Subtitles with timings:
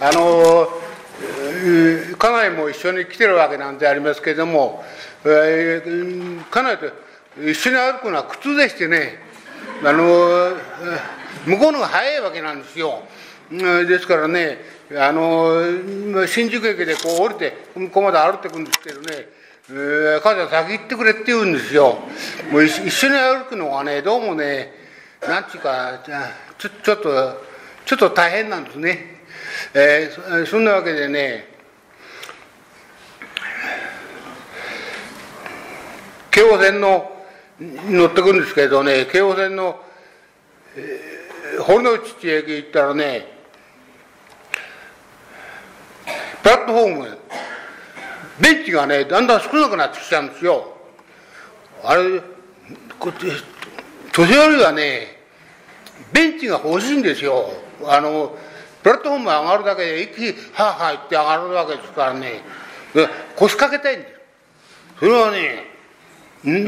[0.00, 0.68] あの
[2.18, 4.84] 家内も一緒に来てるわけなんでありますけれども、
[5.24, 6.86] えー、家内と
[7.42, 9.18] 一緒に歩くのは苦痛でしてね
[9.84, 10.56] あの
[11.46, 13.02] 向こうのが早いわけなんですよ
[13.50, 14.58] ですからね
[14.96, 19.28] あの新宿駅でこう降りて向ここまで歩いてくんですけどね
[19.70, 21.96] えー、母ちゃん先行ってくれって言うんですよ。
[22.52, 24.70] もう一緒に歩くのはね、どうもね、
[25.26, 26.02] なんちゅうか、
[26.58, 27.42] ちょちょっと、
[27.86, 29.23] ちょっと大変なんですね。
[29.76, 31.48] えー、そんなわけでね、
[36.30, 37.10] 京王線の
[37.58, 39.80] 乗ってくるんですけどね、京王線の、
[40.76, 43.26] えー、堀之内駅行ったらね、
[46.44, 47.18] プラットフォーム、
[48.40, 50.72] ベンチがね、だんだん少なくなってきたんですよ。
[51.82, 52.20] あれ、
[53.00, 53.26] こっち、
[54.12, 55.18] 年寄りはね、
[56.12, 57.50] ベンチが欲しいんですよ。
[57.86, 58.38] あの、
[58.84, 62.42] プラットフォーム上がるだけで一気にはあはあ言って上がるわけですからね、
[63.34, 64.14] 腰掛けたいんです。
[65.00, 65.64] それはね、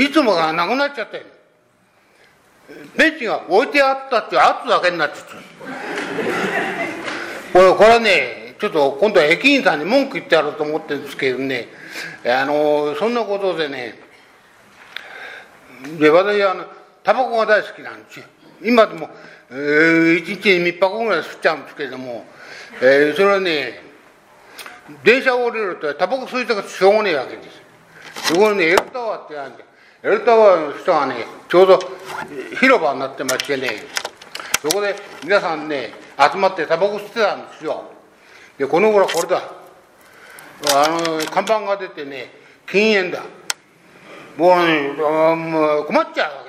[0.02, 1.26] いつもがなくなっちゃって
[2.96, 5.32] ベンチが置いてあったって圧だけになっちゃって
[7.52, 11.68] これ、これはね、ちょっと今度は駅員さんに文句言ってやろうと思ってるんですけどね、
[12.24, 14.00] あの、そんなことでね、
[15.98, 16.64] で、私はあの、
[17.04, 18.26] タバコが大好きなんですよ。
[18.62, 19.10] 今でも、
[19.50, 22.24] えー、1日に3箱ぐらい吸っちゃうんですけれども、
[22.80, 23.80] えー、それはね、
[25.04, 27.66] 電車を降りるとタバコ吸いたくしょうがねえわけです。
[28.32, 29.64] そこにね、エルタワーってあるんで、
[30.02, 31.78] エルタワーの人がね、ちょうど
[32.58, 33.84] 広場になってましてね、
[34.62, 37.84] そこで皆さんね、集まってタバコ吸ってたんですよ。
[38.58, 39.42] で、この頃これだ。
[40.74, 42.30] あの、看板が出てね、
[42.68, 43.22] 禁煙だ。
[44.36, 46.45] もうね、もう困っちゃう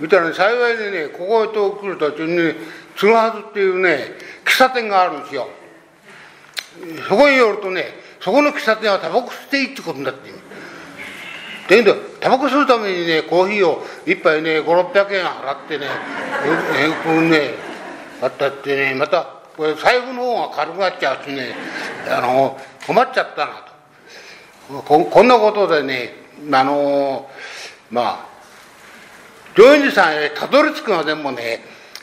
[0.00, 0.08] わけですよ。
[0.08, 2.54] みたいな幸いでね、ここへと来る途中に、ね、
[2.96, 5.48] つぐはずっていうね、喫茶店があるんですよ。
[7.08, 7.84] そこによるとね、
[8.20, 10.34] そこの喫茶店はタバコ吸っていいってことになってる。
[11.68, 15.86] だけど、タバコ吸うためにね、コーヒーを一杯ね、5、600円払ってね、
[16.76, 17.54] え、こうね、
[18.22, 21.54] あったってね、また、これ財布の方が軽くなっちゃうしね、
[22.08, 23.52] あの、困っちゃったな
[24.68, 24.82] と。
[24.82, 26.14] ここんなことでね、
[26.52, 27.28] あの、
[27.90, 28.29] まあ、
[29.56, 31.60] 上院寺さんへたどり着くまでもね、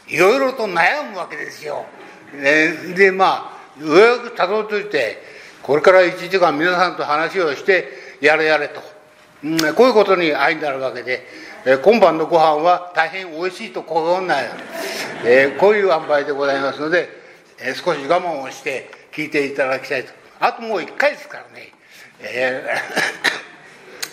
[0.08, 1.86] いろいろと悩むわけですよ。
[2.34, 5.22] ね、で、まあ、ようやくたどり着いて、
[5.64, 7.88] これから1時間皆さんと話をして、
[8.22, 8.82] やれやれと。
[9.44, 11.26] うん、こういうことに愛になるわけで、
[11.66, 14.46] えー、今晩のご飯は大変美味しいと心ない、
[15.26, 17.10] えー、こういう塩梅でございますので、
[17.60, 21.72] えー、少し我慢をして聞いていただきたいとあともう1回ですからね、
[22.22, 22.64] え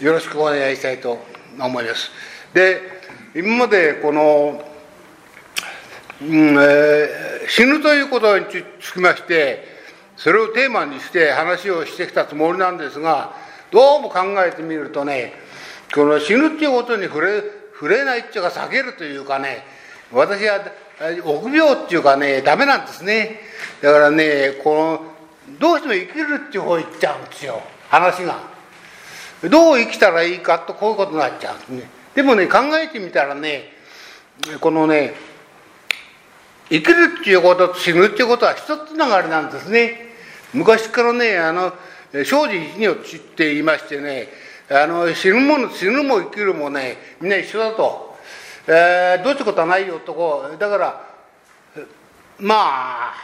[0.01, 1.19] ー、よろしくお願いしたいと
[1.59, 2.11] 思います
[2.53, 3.04] で
[3.35, 4.63] 今までこの、
[6.23, 8.47] うんえー、死ぬということに
[8.81, 9.65] つきまして
[10.17, 13.35] それをテーマにして話をしてきたつもりなんですが
[13.71, 15.33] どうも考えてみるとね
[15.95, 17.43] この死ぬっていうことに触れ
[17.75, 19.65] 触れないっていうか避けるというかね
[20.13, 20.61] 私は
[21.01, 23.41] 臆病っていうかね、ダメなんですね。
[23.83, 25.01] だからね、こ
[25.49, 28.39] の、どうしても生きるっていう方行っちゃうんですよ、話が。
[29.51, 31.91] どう生きたらいいかとこういうことになっちゃうんですね。
[32.15, 33.73] でもね、考えてみたらね、
[34.61, 35.15] このね、
[36.69, 40.15] 生きるっていうことと死ぬっていうことは一つながりなんですね。
[40.53, 41.73] 昔からね、あの、
[42.13, 42.33] 生じ
[42.77, 44.29] 一如って言いましてね、
[44.71, 48.15] あの、死ぬもの、死ぬも生きるもね、みんな一緒だと。
[48.67, 51.05] えー、どうってことはないよとこうだから
[52.39, 53.15] まあ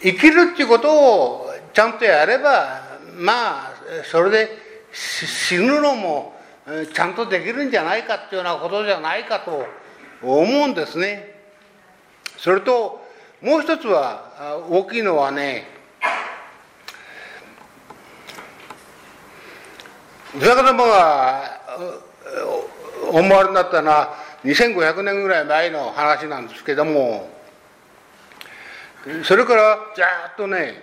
[0.00, 2.82] 生きるっていうことをちゃんとやれば
[3.14, 3.72] まあ
[4.10, 4.48] それで
[4.92, 6.37] 死ぬのも
[6.92, 9.64] ちゃんとできるんじゃないかっていうようなことじゃないかと
[10.22, 11.34] 思うんですね。
[12.36, 13.04] それと
[13.40, 15.66] もう一つは大きいのはね
[20.36, 21.60] お釈迦様が
[23.10, 24.14] 思われになったのは
[24.44, 27.30] 2500年ぐらい前の話なんですけども
[29.24, 30.04] それからずっ
[30.36, 30.74] とね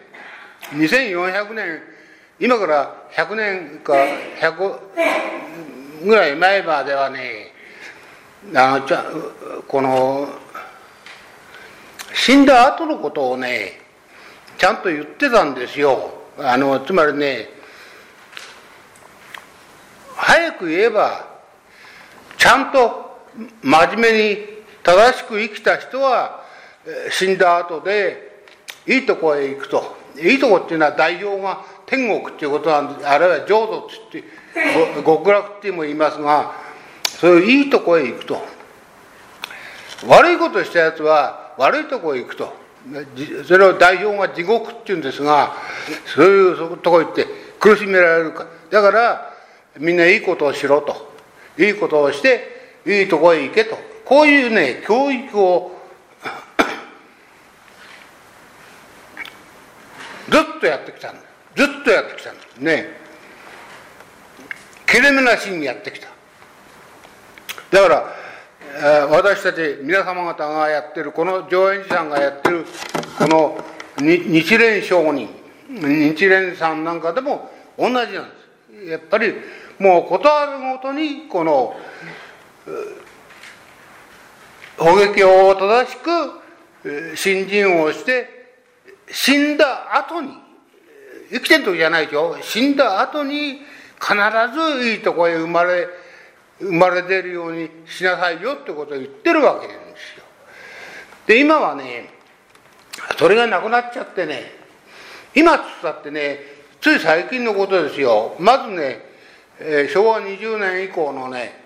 [0.71, 1.81] 2400年
[2.39, 4.79] 今から100年か100
[6.03, 7.51] ぐらい前まではね
[8.53, 9.05] あのちゃ
[9.67, 10.27] この
[12.13, 13.79] 死んだ後のことをね
[14.57, 16.13] ちゃんと言ってたんですよ。
[16.37, 17.49] あのつまりね
[20.15, 21.27] 早く言えば
[22.37, 23.19] ちゃんと
[23.61, 24.37] 真面目に
[24.83, 26.43] 正しく生きた人は
[27.09, 28.45] 死んだ後で
[28.87, 30.05] いいとこへ行くと。
[30.17, 34.27] いいとこっていうのは代表が天国っていうことなんであるいは浄土ってって
[35.05, 36.53] 極楽っても言いますが
[37.03, 38.41] そういういいとこへ行くと。
[40.07, 42.53] 悪いことしたやつは悪いとこへ行くと。
[43.45, 45.55] それを代表が地獄っていうんですが
[46.05, 47.25] そういうとこへ行って
[47.59, 48.47] 苦しめられるか。
[48.69, 49.33] だから
[49.77, 51.13] みんないいことをしろと。
[51.57, 53.77] いいことをしていいとこへ行けと。
[54.03, 55.71] こういうね教育を
[60.29, 61.21] ずっとやってきたんだ
[61.55, 63.04] ずっとやってきたんだね。
[64.87, 66.07] 切れ目なしにやってきた。
[67.71, 72.65] だから私たち皆様方がやってるこの上演寺さんがやってる
[73.17, 73.57] この
[73.97, 75.29] 日蓮商人
[75.69, 78.85] 日蓮さんなんかでも同じなんです。
[78.89, 79.33] やっぱり
[79.79, 81.75] もう事あるごとにこの
[84.77, 88.29] 法撃を正しく信心をして
[89.09, 90.29] 死んだ後に
[91.31, 93.61] 生きてる時じゃないでしょ死んだ後に
[93.99, 94.15] 必
[94.79, 95.87] ずいいとこへ生まれ
[96.59, 100.25] 生まれ出るようにしなさいよってことを言ってるわけなんですよ。
[101.27, 102.09] で今はね
[103.17, 104.51] それがなくなっちゃってね
[105.33, 106.39] 今つったってね
[106.79, 108.35] つい最近のことですよ。
[108.39, 109.01] まずね、
[109.59, 111.65] えー、昭和20年以降のね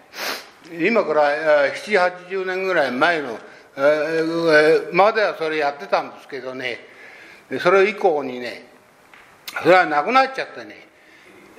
[0.80, 3.38] 今から780年ぐらい前の、
[3.76, 6.80] えー、まではそれやってたんですけどね。
[7.62, 8.68] それ以降にね
[9.64, 10.89] それはなくなっちゃってね。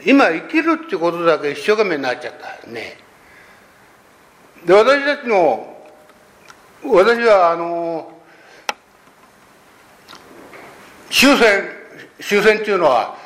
[0.05, 2.97] 今生きるってことだけ一生懸命になっちゃったね。
[4.65, 5.77] で私たちの
[6.85, 8.13] 私はあの
[11.11, 11.69] 終戦
[12.21, 13.17] 終戦っていうのは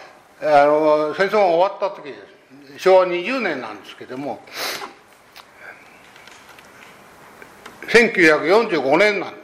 [0.41, 2.82] あの戦争が終わった時です。
[2.82, 4.41] 昭和20年なんですけども
[7.88, 9.41] 1945年なんで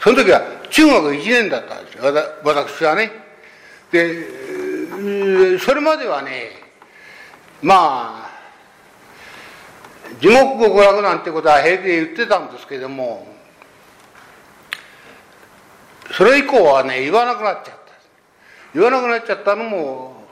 [0.00, 2.04] その時は中学1年だったんですよ。
[2.44, 3.10] 私はね。
[3.90, 4.45] で
[5.58, 6.50] それまではね
[7.62, 8.30] まあ
[10.20, 13.26] 地獄極楽なんてことは平気で言ってたんですけども
[16.12, 17.86] それ以降はね言わなくなっちゃった。
[18.74, 20.24] 言わなくなっちゃったのも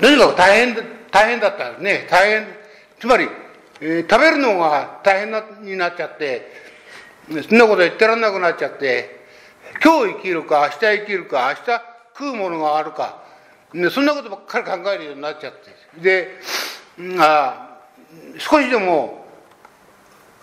[0.00, 0.76] とにかく大変
[1.10, 2.06] 大変だったんですね。
[2.10, 2.46] 大変
[2.98, 3.28] つまり、
[3.80, 6.50] えー、食べるのが大変なになっちゃって
[7.48, 9.23] そんなこと言ってらんなくなっちゃって
[9.84, 11.82] 今日生きるか明日生きるか明日
[12.16, 13.22] 食うものがあるか。
[13.90, 16.00] そんなことばっかり考えるようになっちゃって。
[16.00, 16.38] で
[17.18, 17.80] あ
[18.38, 19.26] 少しでも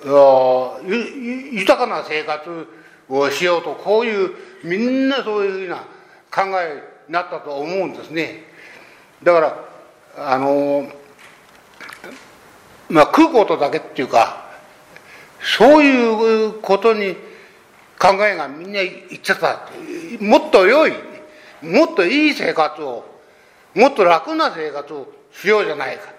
[0.04, 2.68] 豊かな生活
[3.10, 4.32] をしようとこういう
[4.64, 5.78] みんなそういうふうな
[6.30, 8.44] 考えになったと思うんですね。
[9.24, 9.58] だから
[10.18, 10.88] あの
[12.90, 14.52] まあ食うことだけっていうか
[15.42, 17.31] そういうことに
[18.02, 19.70] 考えがみんないっちゃった。
[20.20, 20.94] もっと良い
[21.62, 23.06] もっといい生活を
[23.76, 26.12] もっと楽な生活をしようじゃないかと。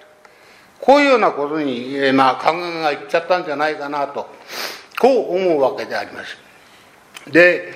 [0.80, 4.28] こういうようなことに、まあ、考えがいっちゃったんじゃないかなと。
[5.00, 6.36] こう思うわけであります。
[7.30, 7.74] で、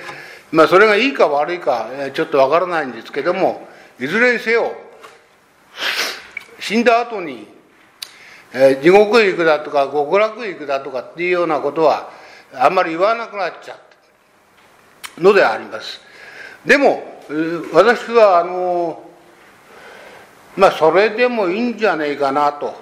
[0.53, 3.67] まあ、それがいいか悪いかちょっとわからないんですけども
[3.99, 4.73] いずれにせよ
[6.61, 7.47] 死んだ後に、
[8.53, 12.11] え、地獄へ行くだとか極楽へ行くだとかっていうようなことは
[12.55, 13.86] あんまり言わなくなっちゃった
[15.19, 16.01] のであります。
[16.65, 17.03] でも
[17.73, 19.03] 私はあの
[20.57, 22.75] まあそれでもいいんじゃねえかなと。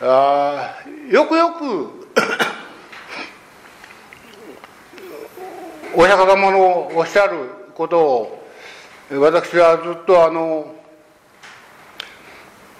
[0.00, 0.76] あ
[1.10, 2.06] よくよく
[5.96, 8.46] お釈迦様のおっしゃることを
[9.10, 10.74] 私はずっとあの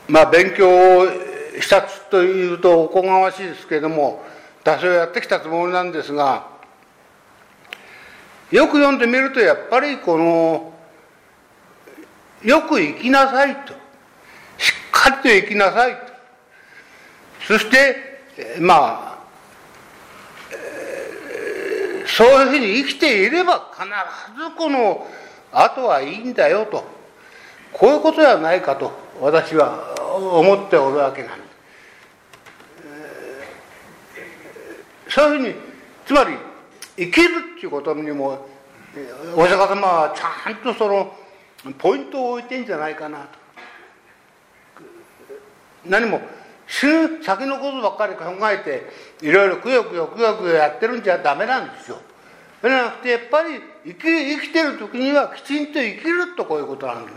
[0.09, 1.07] まあ勉強を
[1.59, 4.23] したというとおこがましいですけれども
[4.63, 6.56] 多少やってきたつもりなんですが
[8.51, 10.73] よく読んでみるとやっぱりこの
[12.43, 13.73] よく生きなさいと。
[14.59, 15.99] しっかりと生きなさいと。
[17.47, 18.23] そして
[18.61, 19.19] まあ
[22.07, 23.85] そういうふうに生きていれば必
[24.39, 25.07] ずこの
[25.53, 26.85] 後はいいんだよと。
[27.73, 31.45] こういうことではないかと私は思っておるわけなんで
[35.09, 35.15] す。
[35.15, 35.55] そういうふうに
[36.07, 36.37] つまり
[36.97, 38.47] 生きるっていうことにも
[39.37, 41.15] お釈迦様はちゃんとその
[41.79, 43.39] ポイントを置いてんじゃないかなと。
[45.85, 46.21] 何も
[46.67, 48.91] 死ぬ先のことばっかり考えて
[49.25, 52.01] いろいろくよくよくよくよやってるんじゃダメなんですよ。
[52.63, 57.17] じゃなくてやっぱり生き生きてる時にはきちんと生きるとこういうことなんです。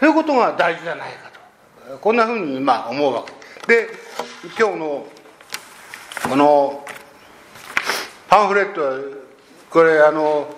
[0.00, 1.30] そういうことが大事じゃないか
[1.88, 3.24] とこんなふうにまあ思うわ
[3.66, 3.88] けで
[4.58, 5.06] 今日の
[6.28, 6.84] この
[8.28, 8.98] パンフレットは
[9.70, 10.48] これあの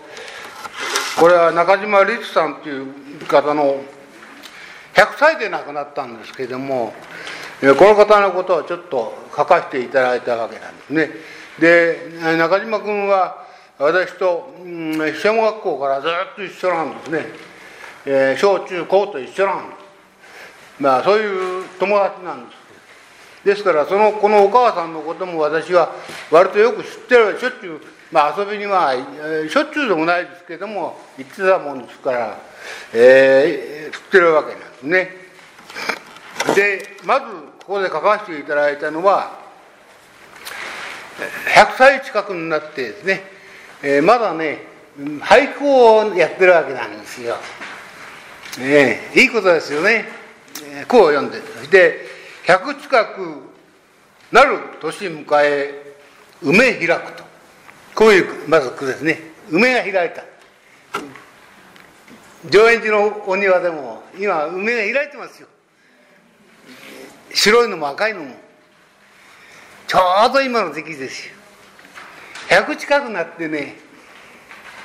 [1.18, 2.86] これは中島律さんという
[3.26, 3.82] 方の
[4.94, 6.92] 100歳で亡くなったんですけれども
[7.60, 11.10] この方のことをちょっと書かせていただいたわけなんですね。
[11.58, 13.44] で、中島君は
[13.78, 17.26] 私と、うん、小学校からずっと一緒なんですね。
[18.06, 19.78] えー、小中高と一緒なんです。
[20.80, 22.57] まあそういう友達なんです。
[23.48, 25.90] ですからそのこのお母さんのことも私は
[26.30, 27.80] 割とよく知ってるしょっちゅう、
[28.12, 28.92] まあ、遊びには
[29.48, 32.38] しょっちゅうでもないですけども行ってたもんですから、
[32.92, 35.10] えー、知ってるわけなんですね。
[36.54, 37.26] でまず
[37.66, 39.38] ここで書かせていただいたのは
[41.54, 43.22] 100歳近くになってですね、
[43.82, 44.58] えー、まだね
[45.20, 47.36] 俳句をやってるわけなんですよ。
[48.60, 50.06] え、いいことですよね。
[50.86, 51.40] 句を読んで
[51.70, 52.07] で
[52.48, 53.42] 100近く
[54.32, 55.94] なる年迎え
[56.40, 57.22] 梅開くと。
[57.94, 59.20] こういうまず句ですね。
[59.50, 60.24] 梅が開いた。
[62.48, 65.48] 上演寺のお庭でも今梅が開いてますよ。
[67.34, 68.34] 白いのも赤いのも。
[69.86, 69.98] ちょ
[70.30, 71.34] うど今の時期ですよ。
[72.48, 73.76] 100近くなってね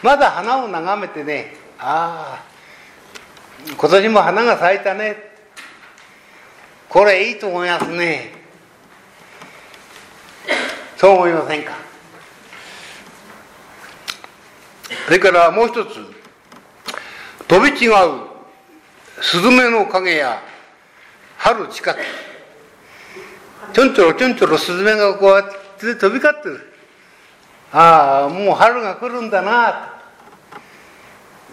[0.01, 2.43] まだ花を眺めてねあ
[3.65, 5.32] あ今年も花が咲いたね。
[6.93, 8.31] これいいと思いますね。
[10.95, 11.73] そう思いませんか？
[15.07, 15.97] それからもう一つ。
[17.47, 17.93] 飛び違う
[19.21, 20.39] スズメの影や
[21.37, 21.99] 春近く。
[23.73, 25.43] ちょんちょろちょんちょろスズメがこうやっ
[25.79, 26.73] て飛び交ってる。
[27.71, 29.99] ああもう春が来るんだな。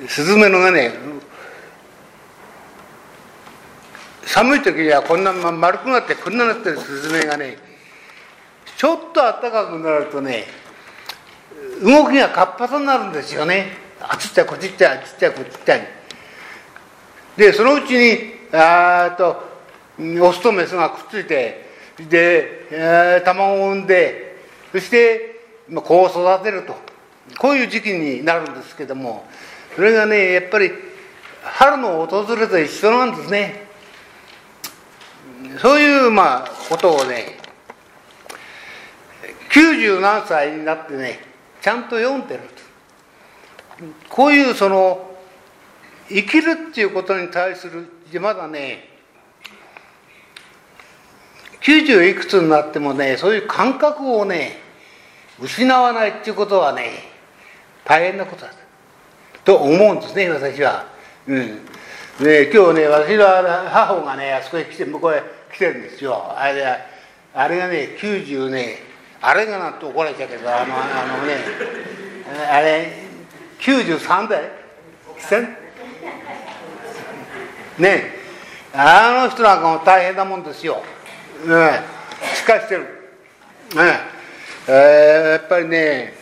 [0.07, 0.93] スズメのがね
[4.25, 7.57] 寒い時にはこんな丸くなってこんななってるスズメがね
[8.77, 10.45] ちょっと暖かくなるとね
[11.83, 13.73] 動きが活発になるんですよね。
[14.01, 15.79] あっちっちゃこっちっちゃあっちっちゃこっちっちゃ。
[17.37, 18.19] でそのうちに
[18.53, 19.43] あと
[20.23, 21.67] オスとメスがくっついて
[22.09, 24.37] で、えー、卵を産んで
[24.73, 25.41] そして
[25.73, 26.91] 子を育てると。
[27.39, 29.25] こういう時期になるんですけども
[29.77, 30.73] それがねやっぱり
[31.43, 33.70] 春の訪れと一緒なんですね。
[35.61, 37.39] そういうまあことをね
[39.51, 41.21] 90何歳になってね
[41.61, 45.11] ちゃんと読んでるとこういうその
[46.09, 47.87] 生きるっていうことに対する
[48.21, 48.89] まだね
[51.63, 54.59] 90いくつになってもねそういう感覚をね
[55.41, 57.05] 失わないっていうことはね
[57.85, 58.53] 大変なことだ
[59.45, 60.87] と思うんですね私は。
[61.27, 61.59] うん、
[62.21, 65.23] で今日ね私の母がねあそこへ来て向こうへ
[65.53, 66.23] 来てるんですよ。
[66.37, 66.65] あれ
[67.35, 68.77] あれがね90ね
[69.23, 71.37] あれがなって怒られちゃうけどあのあのね
[72.51, 72.93] あれ
[73.61, 74.51] 93代
[77.79, 78.13] ね
[78.75, 80.83] あの人なんかも大変なもんですよ、
[81.47, 81.81] ね、
[82.35, 82.89] しっかしてる、ね
[84.69, 86.15] えー、やっぱりね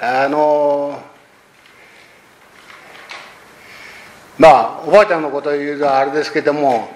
[0.00, 1.11] あの
[4.42, 6.88] まあおばあちゃんのことを言うとあれですけども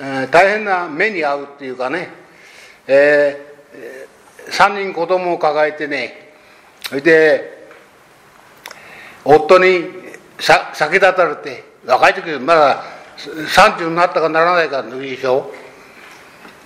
[0.00, 2.08] えー、大変な目に遭うっていうかね、
[2.86, 6.32] えー、3人子供を抱えてね
[6.82, 7.68] それで
[9.24, 9.84] 夫に
[10.38, 12.84] さ先立たれて若い時まだ
[13.16, 15.52] 30になったかならないかの時でしょ、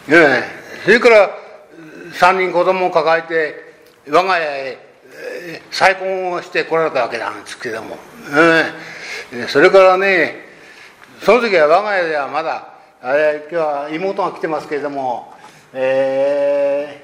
[0.08, 0.42] ね、
[0.84, 1.30] それから
[2.12, 4.78] 3人子供を抱えて我が家へ
[5.70, 7.99] 再婚をしてこられたわけなんですけども、ね、
[9.48, 10.44] それからね
[11.20, 15.32] その時は我が家ではまだあれ今日は妹が来てますけれども、
[15.72, 17.02] え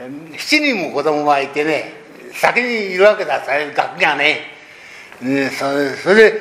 [0.00, 1.92] ー、7人も子供がいてね
[2.34, 4.42] 先にいるわけだ学がね、
[5.20, 6.40] ねそれそれで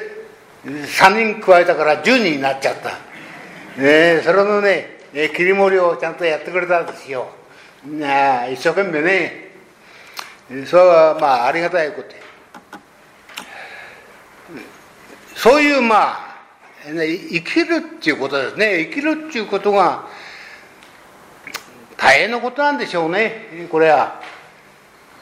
[0.63, 2.89] 3人加えたから10人になっちゃった、
[3.81, 4.97] ね、それのね
[5.35, 7.29] 切り盛りをちゃんとやってくれたんですよ、
[7.83, 9.47] ね、一生懸命ね。
[10.67, 12.26] それはまあありがたいこと。
[15.37, 16.17] そういうま
[16.87, 18.81] あね生きるっていうことですね。
[18.89, 20.07] 生きるっていうことが
[21.95, 23.67] 大変なことなんでしょうね。
[23.69, 24.19] これは、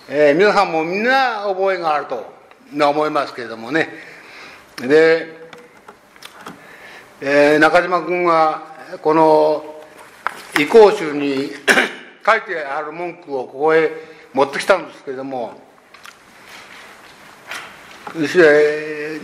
[0.07, 2.33] えー、皆さんもみんな覚えがあると
[2.71, 3.89] 思いますけれどもね。
[4.77, 5.27] で、
[7.19, 8.63] えー、中島君は
[9.01, 9.65] この
[10.57, 11.51] 移行集に
[12.25, 13.91] 書いてある文句をここへ
[14.33, 15.64] 持ってきたんですけれども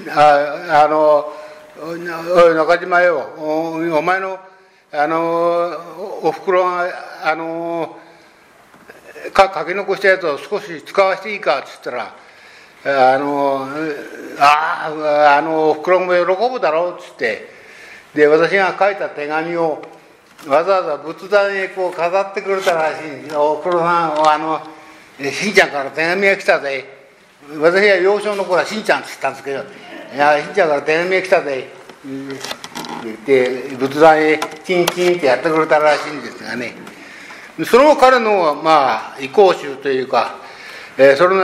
[0.09, 1.33] ああの
[2.55, 4.39] 中島よお前の
[4.93, 6.89] あのおふくろが
[7.23, 7.97] あの
[9.33, 12.15] か書き残したやつを少し使わせていいかっつったら
[12.83, 13.67] あの
[14.39, 17.47] ああのおふくろも喜ぶだろうっつって
[18.13, 19.81] で私が書いた手紙を
[20.47, 24.61] わざわざ仏壇へこう飾ってくれたらしいおふくろさんあの
[25.31, 27.00] しんちゃんから手紙が来たぜ
[27.59, 29.63] 私は幼少の頃はしんちゃんって言ったんですけど
[30.13, 31.69] いやしんちゃんから手紙が来たぜ。
[33.03, 36.73] 言って仏壇へチンチンってやってくれたらしいんですがね。
[37.65, 40.35] その彼のまあ意向集というか、
[40.97, 41.43] えー、それの、え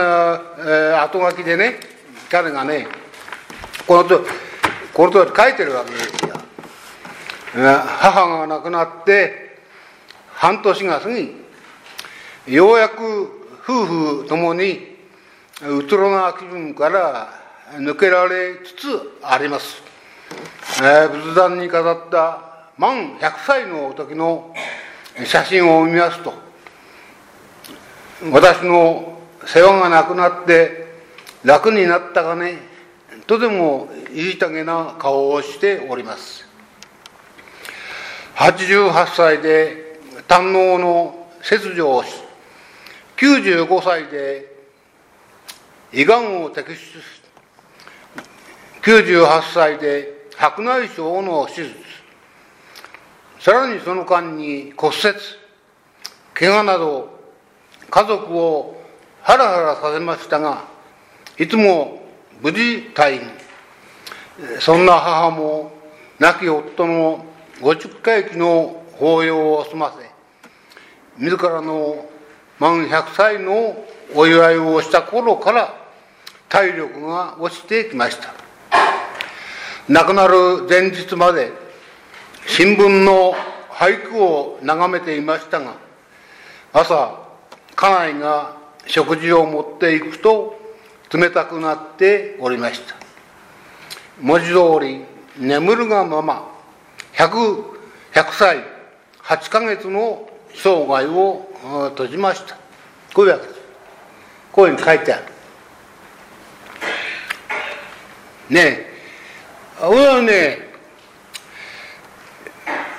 [0.94, 1.80] ー、後書きでね
[2.30, 2.86] 彼がね
[3.86, 4.24] このと
[4.92, 6.34] このと書いてるわけですよ。
[7.54, 9.58] 母が亡くなって
[10.28, 11.32] 半年が過ぎ
[12.46, 13.86] ようやく夫
[14.22, 14.97] 婦ともに
[15.60, 17.28] うつろな気分から
[17.72, 19.82] 抜けられつつあります、
[20.80, 24.54] えー、仏壇に飾った満100歳の時の
[25.24, 26.32] 写真を見ますと
[28.30, 30.86] 私の世話がなくなって
[31.42, 32.58] 楽になったがね
[33.26, 36.46] とてもいいたげな顔をしております。
[38.36, 42.10] 88歳で胆のの切除をし
[43.16, 44.57] 95歳で
[45.92, 46.76] 胃がんを摘出
[48.82, 51.74] 98歳で白内障の手術。
[53.40, 55.16] さらにその間に骨折。
[56.34, 57.18] 怪我など
[57.90, 58.80] 家族を
[59.22, 60.64] ハラハラさせましたが
[61.38, 62.02] いつも
[62.40, 63.20] 無事退院。
[64.60, 65.72] そんな母も
[66.18, 67.24] 亡き夫の
[67.60, 70.08] 50回忌の法要を済ませ
[71.18, 72.04] 自らの
[72.58, 73.84] 満100歳の
[74.14, 75.74] お祝いをした頃から
[76.48, 78.34] 体力が落ちてきました。
[79.88, 81.50] 亡くなる前日まで
[82.46, 83.34] 新聞の
[83.70, 85.76] 俳句を眺めていましたが
[86.72, 87.18] 朝
[87.74, 90.58] 家内が食事を持っていくと
[91.12, 92.96] 冷たくなっておりました。
[94.20, 95.04] 文字通り
[95.38, 96.50] 眠るがまま
[97.14, 97.62] 100,
[98.12, 98.64] 100歳
[99.22, 101.48] 8ヶ月の生涯を
[101.90, 102.56] 閉じました。
[103.14, 103.57] こういうわけです。
[104.58, 105.22] こういうふうに書いてある。
[108.50, 108.88] ねえ。
[109.86, 110.58] 俺はね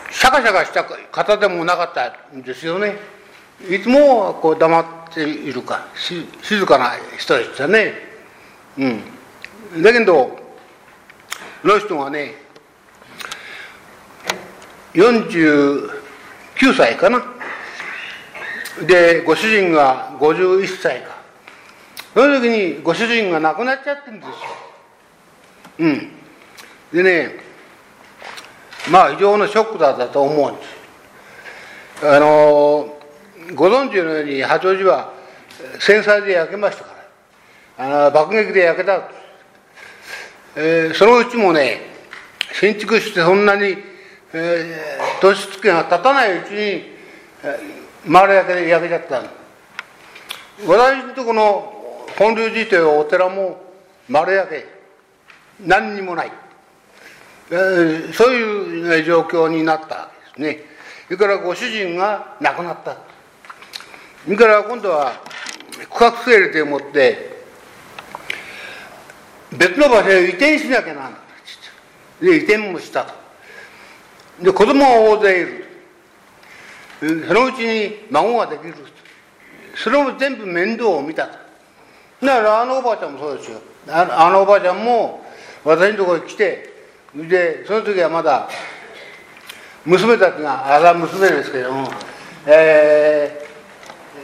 [0.09, 2.95] シャカシャカした方でもなかったんですよね。
[3.69, 4.79] いつもこう黙
[5.09, 5.85] っているか
[6.41, 7.93] 静かな人でしたね。
[8.77, 8.85] う
[9.79, 9.83] ん。
[9.83, 10.39] だけど
[11.65, 12.35] の人がね
[14.93, 15.89] 49
[16.73, 17.21] 歳かな。
[18.87, 21.18] でご主人が51歳か。
[22.19, 24.33] その時にご主人が亡くなっちゃってるんですよ。
[25.79, 26.11] うん。
[26.91, 27.39] でね
[28.91, 30.61] まあ非常のショックだったと思うんで
[32.01, 32.05] す。
[32.05, 32.99] あの
[33.55, 35.13] ご存知のように八王子は
[35.79, 36.93] 戦災で焼けましたか
[37.77, 37.85] ら。
[37.85, 39.09] あの爆撃で焼けた、
[40.57, 41.79] えー、そのうちもね
[42.51, 43.77] 新築してそんなに、
[44.33, 49.23] えー、年月が経たないうちに、えー、丸焼けで焼けちゃった
[50.67, 51.78] 私のとこの
[52.17, 53.61] 本流寺というお寺も
[54.07, 54.65] 丸焼け
[55.65, 56.31] 何にもない、
[57.51, 60.63] えー、そういう状況になったわけですね。
[61.05, 62.97] それからご主人が亡くなった。
[64.23, 65.13] それから今度は
[65.89, 67.43] 区画整理でもって
[69.57, 71.19] 別の場所へ移転しなきゃなんだ
[72.21, 73.05] で移転もした。
[73.05, 73.13] と
[74.41, 75.65] で子供が大勢いる。
[77.27, 78.75] そのうちに孫ができる。
[79.75, 81.38] それも全部面倒を見たと。
[82.27, 83.59] らあのおばあちゃんもそうですよ。
[83.87, 85.25] あのおばあちゃんも
[85.63, 86.73] 私のところに来て
[87.15, 88.49] でその時はまだ
[89.85, 91.89] 娘たちがあら娘ですけども、
[92.45, 93.45] え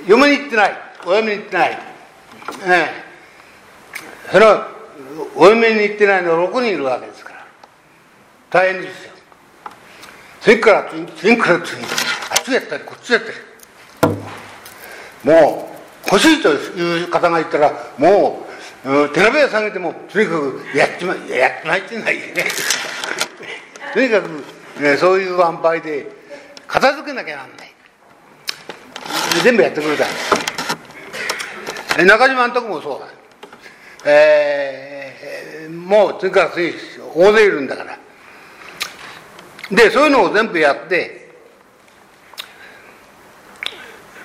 [0.05, 0.73] ー、嫁に行ってない。
[1.07, 1.79] お嫁に行ってない、
[2.67, 2.89] え。
[4.27, 4.75] ー、その
[5.35, 7.45] お嫁に行ってないの6人いるわけですから。
[8.49, 9.11] 大変ですよ。
[10.41, 11.81] 次から次から次。
[11.81, 11.85] あ
[12.41, 14.15] っちやったりこっちやったり。
[15.23, 15.74] もう
[16.07, 18.45] 欲しいという方がいたらも
[18.83, 22.45] う手鍋屋下げてもとにかくやっちまやっちまいってないね。
[23.93, 24.27] とにかく、
[24.81, 26.07] ね、そういう安排で
[26.67, 27.73] 片付けなきゃなんない。
[29.43, 30.05] 全部やってくれた。
[32.03, 33.07] 中島のとこもそうだ。
[34.05, 36.75] えー、もう次から次
[37.15, 37.97] 大勢いるんだから。
[39.71, 41.25] でそういうのを全部やって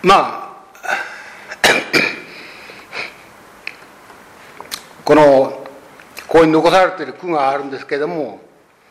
[0.02, 0.49] まあ
[5.10, 5.22] この
[6.28, 8.38] ここに残されている句があるんですけれども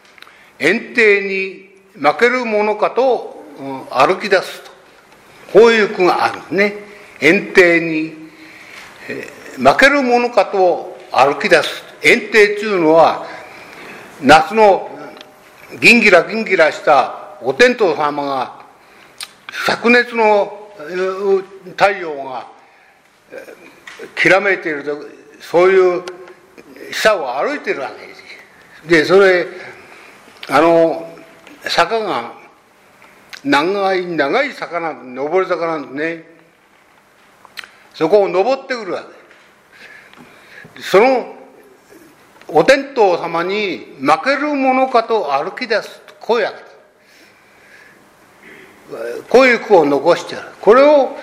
[0.60, 3.42] 「園庭に負けるものかと、
[3.90, 4.72] 歩き出す」と。
[5.54, 6.76] こういう句があるんですね。
[7.22, 8.32] 園庭に、
[9.56, 13.26] 負けるものかと歩き出す園庭というのは
[14.22, 14.90] 夏の
[15.80, 18.56] ギンギラギンギラしたお天道様が
[19.66, 20.70] 灼熱の
[21.78, 22.46] 太陽が
[24.18, 26.04] きらめいているそういう
[26.92, 28.20] 下を歩いてるわけです。
[28.88, 29.48] でそれ
[30.50, 31.10] あの
[31.62, 32.34] 坂が
[33.44, 36.24] 長い長い坂なん上り坂なんですね。
[37.94, 39.04] そこを登ってくるわ
[40.76, 40.82] け。
[40.82, 41.36] その
[42.48, 46.70] お天道様に負けるものかと歩き出すこういうわけ
[49.30, 50.50] こういう句を残してある。
[50.62, 51.16] これを、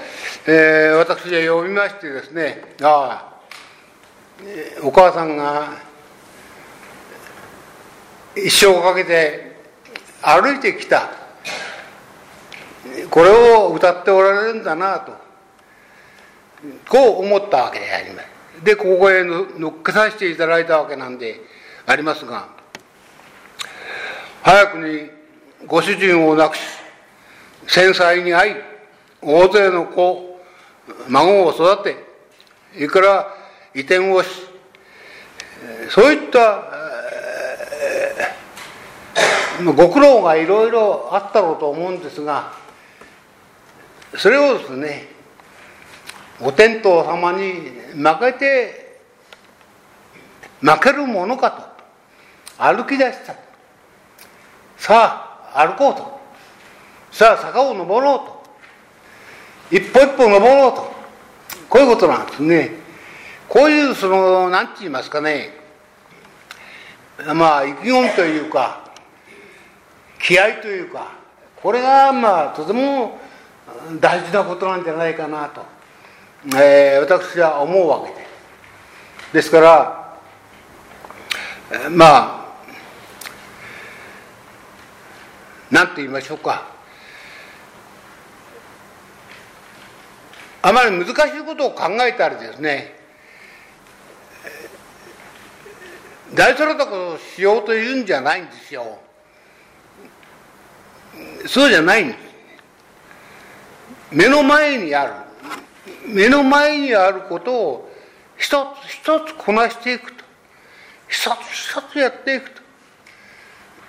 [0.46, 3.36] えー、私は読みましてですねああ
[4.83, 5.72] お母さんが
[8.37, 9.57] 一生かけて
[10.22, 11.11] 歩いてきた。
[13.11, 15.12] これを歌っておられるんだなと。
[16.88, 18.37] こう思ったわけであります。
[18.64, 21.40] でここへ乗っけさせていただいたわけなんで
[21.87, 22.49] ありますが
[24.42, 25.11] 早くに
[25.66, 26.61] ご主人を亡くし
[27.66, 28.55] 繊細に会い
[29.20, 30.40] 大勢の子
[31.09, 33.27] 孫を育ていくら
[33.77, 34.29] 移転をし
[35.91, 36.65] そういった
[39.77, 42.53] ご苦労がいろいろあったろうと思うんですが
[44.17, 45.09] それをですね
[46.41, 47.53] お天道様に
[47.95, 48.99] 負けて
[50.61, 51.77] 負けるものかと
[52.59, 53.35] 歩き出した。
[54.79, 56.21] さあ歩こうと。
[57.11, 59.77] さあ坂を登ろうと。
[59.77, 60.91] 一歩一歩登ろうと。
[61.69, 62.86] こういうことなんですね。
[63.48, 65.50] こういうその何て言いますかね。
[67.35, 68.85] まあ意気込みというか
[70.20, 71.12] 気合というか
[71.56, 73.18] これがまあとても
[74.00, 75.64] 大事なことなんじゃないかなと、
[76.56, 78.26] えー、私は思うわけで。
[79.32, 80.18] ですから
[81.90, 82.46] まあ
[85.70, 86.74] 何て言いましょうか。
[90.62, 92.95] あまり難しいことを考えたりですね
[96.35, 98.99] 大それたことをしようというんじゃないんですよ。
[101.47, 102.19] そうじゃないんです。
[104.11, 105.12] 目の前にある。
[106.09, 107.93] 目の前にあることを
[108.37, 110.25] 一つ一つこなしていくと。
[111.09, 112.62] 一つ一つやっていくと。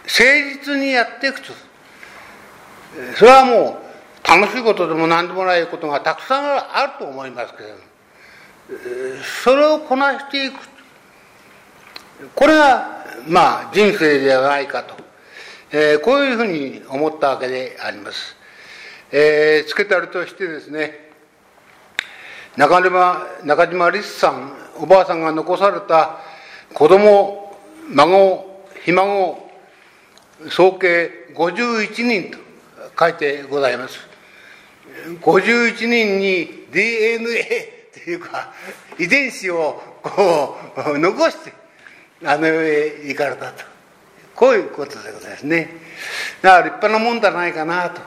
[0.04, 0.24] 誠
[0.70, 1.54] 実にやっていくと。
[3.16, 3.88] それはもう
[4.28, 7.70] 楽しいことでも何でもないことがたくさんあると思いますけど
[9.44, 10.56] それをこなしていく
[12.34, 14.96] これがまあ人生ではないかと、
[15.72, 18.36] えー、こういうふうに思ったわけであります。
[19.12, 21.12] えー、つけたりとしてですね
[22.58, 26.18] 中島中島律さんおばあさんが残された
[26.74, 27.56] 子供
[27.90, 29.50] 孫ひ孫
[30.50, 32.38] 総計51人と
[33.00, 34.00] 書いてございます
[35.22, 38.52] 51人に DNA というか
[39.00, 40.58] 遺伝子をこ
[40.94, 41.54] う残して
[42.24, 43.64] あの世へ行かれたと。
[44.36, 45.70] こういうことでございますね。
[46.42, 48.02] だから立派なもんじゃないかなと、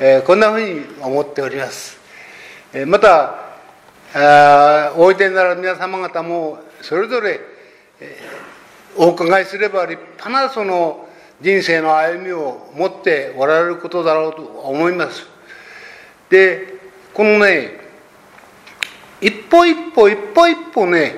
[0.00, 1.98] えー、こんなふうに思っております、
[2.72, 3.48] えー、また
[4.14, 7.40] あおいでなる皆様方もそれぞれ、
[8.00, 11.08] えー、お伺いすれば立派なその
[11.40, 15.26] 人生の歩みを持っておられることだろうと思います。
[16.30, 16.74] で
[17.12, 17.80] このね
[19.20, 21.16] 一歩一歩一歩一歩ね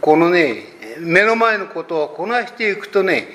[0.00, 3.28] このね目の前のことをこなしていくとね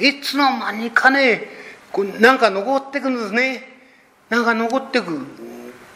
[0.00, 1.48] いつの間にかね
[2.20, 3.64] なんか残ってくんですね。
[4.28, 5.26] なんか残ってく。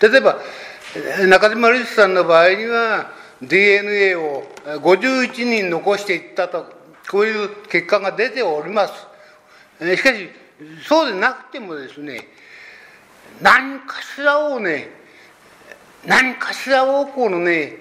[0.01, 0.41] 例えば
[1.29, 6.67] 中島律さんの場合には DNA を51人残していったと
[7.09, 8.95] こういう結果が出ております。
[9.97, 10.29] しかし
[10.87, 12.29] そうでなくてもですね
[13.41, 14.89] 何かしらをね
[16.07, 17.77] 何かしらをこのね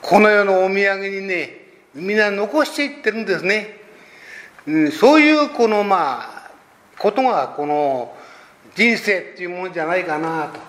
[0.00, 1.61] この世のお土産にね
[1.94, 3.80] みんな残していってるんですね、
[4.66, 6.50] うん、そういうこのまあ
[6.98, 8.14] ことがこの
[8.74, 10.60] 人生っていうものじゃないかなと、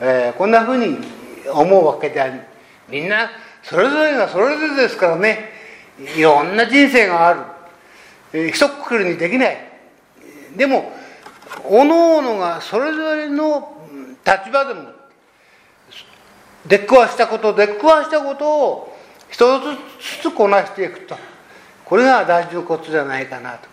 [0.00, 0.98] えー、こんなふうに
[1.52, 2.40] 思うわけであり
[2.88, 3.30] みんな
[3.62, 5.56] それぞれがそれぞれですからね。
[5.98, 7.40] いろんな人生がある、
[8.32, 9.56] えー、一括りにできない。
[10.54, 10.92] でも
[11.64, 13.76] おのおのがそれぞれの
[14.24, 14.90] 立場でも
[16.66, 18.95] 出くわしたこと出くわしたことを
[19.36, 19.64] 一つ
[20.22, 21.14] ずつこなしていくと。
[21.84, 23.68] これが大事なことじゃないかなと。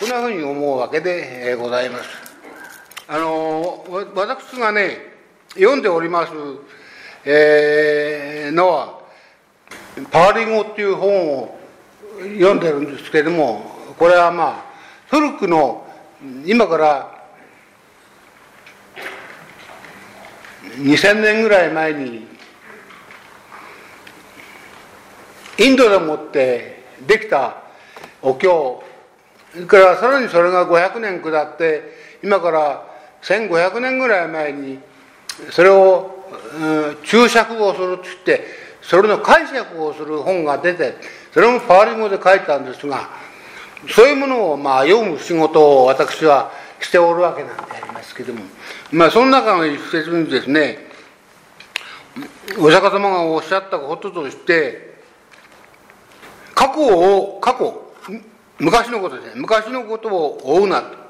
[0.00, 2.08] こんなふうに思うわけでございます。
[3.06, 4.96] あの私がね
[5.50, 6.32] 読んでおります、
[7.26, 8.98] えー、のは
[10.10, 11.58] 「パーリンゴ」っていう本を
[12.18, 14.64] 読んでるんですけれどもこれはまあ
[15.10, 15.86] 古くの
[16.46, 17.24] 今から
[20.78, 22.33] 2000年ぐらい前に
[25.58, 27.56] インドでもってできた
[28.22, 28.82] お経。
[29.52, 31.82] それからさらにそれが500年下って
[32.22, 32.84] 今から
[33.22, 34.78] 1500年ぐらい前に
[35.50, 36.10] それを、
[36.58, 38.44] うん、注釈をするっつって
[38.82, 40.94] それの解釈をする本が出て
[41.32, 43.08] それもパワリ語で書いたんですが
[43.88, 48.40] そういうものをまあ読む仕事を私はしておるわけなんでありますけども
[48.90, 50.78] まあその中の一節にですね
[52.58, 54.93] お釈迦様がおっしゃったこととして
[56.64, 57.82] 過去を過去
[58.58, 61.04] 昔のことですね昔のことを追うなと。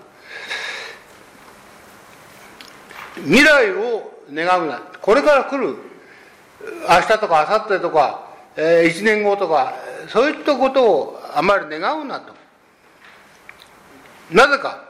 [3.22, 5.76] 未来を願うなこれから来る
[6.88, 9.74] 明日とか明後日とか、えー、1年後とか
[10.08, 12.34] そういったことをあまり願うなと。
[14.30, 14.82] なぜか。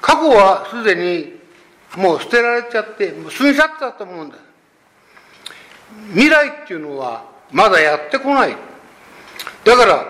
[0.00, 1.38] 過去はすでに
[1.96, 4.36] もう捨てられちゃってもう過ぎ去ったと思うんだ。
[6.10, 8.56] 未来っていうのはまだやってこない。
[9.64, 10.06] だから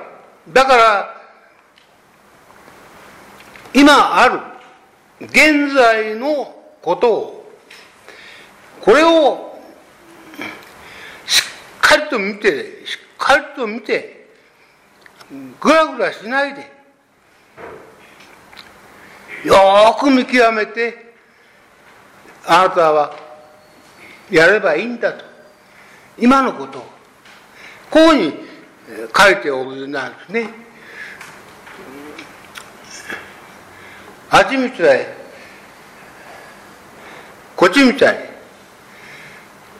[0.53, 1.21] だから
[3.75, 4.41] 今ある
[5.21, 7.53] 現在のことを
[8.81, 9.59] これを
[11.27, 11.45] しっ
[11.81, 14.29] かりと見てしっかりと見て
[15.61, 16.71] ぐらぐらしないで
[19.45, 19.55] よ
[19.99, 21.15] く見極めて
[22.47, 23.29] あなたは
[24.31, 25.25] やればいいんだと。
[26.19, 26.83] 今のことを。
[27.91, 28.48] こうに
[29.17, 30.09] 書いておるな。
[30.09, 30.49] んですね。
[34.31, 35.07] あっちみたい。
[37.57, 38.31] こっちみたい。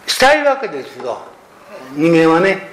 [0.07, 1.27] したいわけですよ。
[1.95, 2.69] 人間はね。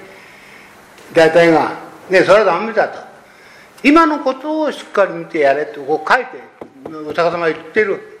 [1.14, 1.72] 大体が。
[2.10, 2.98] ねそれはダメだと。
[3.82, 6.42] 今のことをしっかり見てやれとこう書いて
[6.88, 8.20] お釈迦様が言ってる。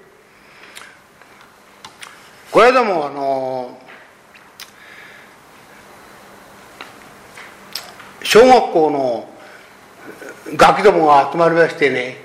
[2.50, 3.78] これでもあの
[8.26, 9.28] 小学校の
[10.56, 12.16] ガキどもが集まりましてね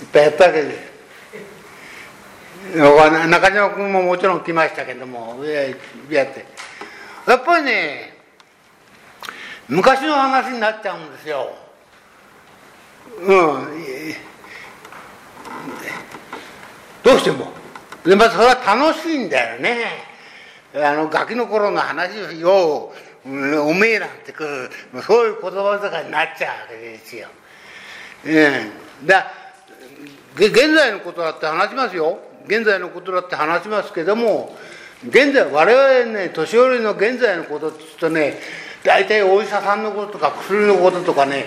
[0.00, 0.90] いっぱいやったわけで
[3.28, 5.44] 中島君ももちろん来ましたけども
[6.08, 6.46] やって。
[7.26, 8.14] やっぱりね
[9.68, 11.48] 昔の話になっちゃうんですよ。
[13.20, 13.28] うん。
[17.02, 17.52] どうしても。
[18.04, 19.86] でまあそれは楽しいんだよね。
[20.74, 27.28] あのガキの頃の話をようおめえなんてくるそういう言葉遣いになっちゃうわけですよ。
[28.24, 28.28] う
[29.04, 29.30] ん、だ
[30.36, 32.18] 現在のことだって話しますよ。
[32.46, 34.56] 現在のことだって話しますけども
[35.06, 38.38] 現在我々ね年寄りの現在のことって言うとね
[38.82, 41.44] 大体お医者さんのこととか薬のこととかね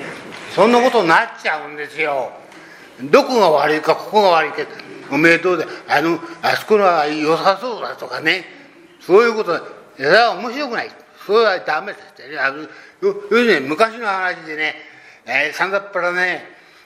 [0.53, 2.31] そんなことになっちゃうんですよ。
[3.11, 4.57] どこが悪いかここが悪いか。
[5.11, 8.45] おめえどうであのあそこのは良さそうだとかね。
[9.01, 9.57] そういうこと。
[9.97, 11.02] それは面白くない。
[11.25, 12.67] それはダメですってねあの
[13.01, 14.75] 要するに昔の話でね、
[15.25, 16.45] えー、さんだっぱらね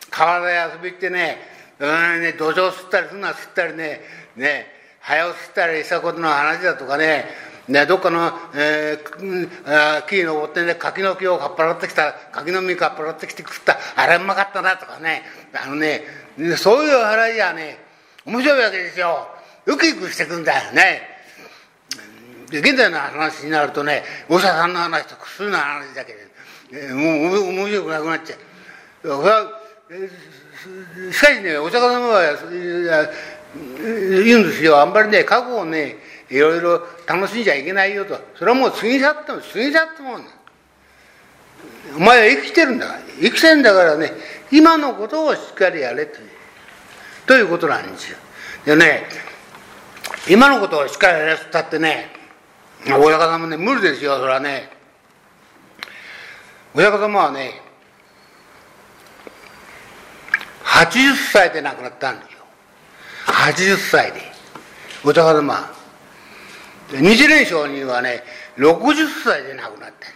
[0.09, 1.37] 川で遊び行ってね
[1.79, 4.01] うんね土壌吸ったり砂吸ったりね
[4.35, 4.67] ね
[4.99, 7.25] 早を吸ったりしたことの話だとかね
[7.67, 15.23] ね、どっかの、えー、木に登ってね、柿の木をかっぱらってきた、柿の実かっぱらってきて食った、あれうまかったなとかね、
[15.53, 16.03] あのね、
[16.55, 17.77] そういう話はね、
[18.25, 19.27] 面白いわけですよ。
[19.65, 21.16] ウキウキしてくんだよね。
[22.49, 26.19] で、現在の話になるとね、お医者さんの話と薬の話だけで、
[26.71, 28.39] えー、もう面白くなくなっちゃう。
[29.01, 29.61] それは、
[31.11, 32.21] しかしね、お釈迦様は
[33.79, 34.79] 言うんですよ。
[34.79, 35.97] あんまりね、過去をね、
[36.29, 38.19] いろいろ楽しんじゃいけないよと。
[38.35, 40.25] それはもう過ぎ去っても、過ぎ去ってもん
[41.95, 42.99] お前は生きてるんだから。
[43.21, 44.11] 生きてんだからね、
[44.51, 46.29] 今のことをしっかりやれという。
[47.25, 48.17] ということなんですよ。
[48.65, 49.03] でね、
[50.29, 52.16] 今のことをしっかりやらせたってね、
[52.85, 54.69] お釈迦様ね、無理ですよ、それはね。
[56.73, 57.61] お釈迦様はね、
[60.63, 62.39] 80歳で亡くなったんですよ。
[63.25, 64.21] 80歳で。
[65.03, 65.73] お釈迦様。
[66.89, 68.23] 日蓮聖人はね、
[68.57, 70.07] 60歳で亡くなった。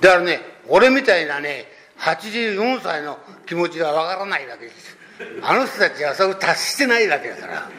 [0.00, 1.66] だからね、俺みたいなね、
[1.98, 4.96] 84歳の気持ちがわからないわけです。
[5.42, 7.70] あの人たちはそれを達してないわけだから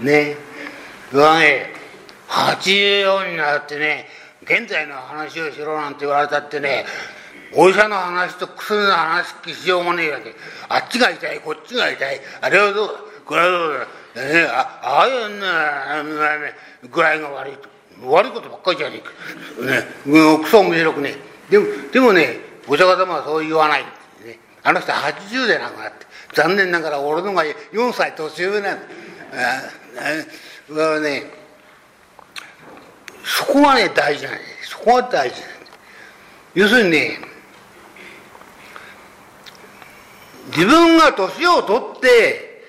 [0.00, 0.36] ね
[1.12, 1.72] うわね
[2.30, 4.06] 84になってね
[4.42, 6.86] 現在の話をしろなんて言われたってね
[7.54, 10.34] お医者の話と薬の話聞しようもねえわけ。
[10.68, 12.20] あっちが痛いこっちが痛い。
[12.40, 12.94] あれはどうだ
[13.26, 13.72] これはどう
[14.14, 15.46] だ、ね、あああいうね
[16.88, 17.68] 具合が悪いと。
[18.08, 19.82] 悪いことばっかりじゃねえか、ね、
[20.42, 21.16] クソ面白くね
[21.50, 22.38] でもでもね
[22.68, 23.88] お釈迦様はそう言わない、ね、
[24.62, 28.82] あの人80で亡くなって残念ながら俺のが4歳年上なんだ。
[30.72, 31.39] ああね
[33.24, 34.70] そこがね大事なんです。
[34.70, 35.72] そこが大事なんです。
[36.54, 37.18] 要するにね
[40.46, 42.64] 自分が年を取って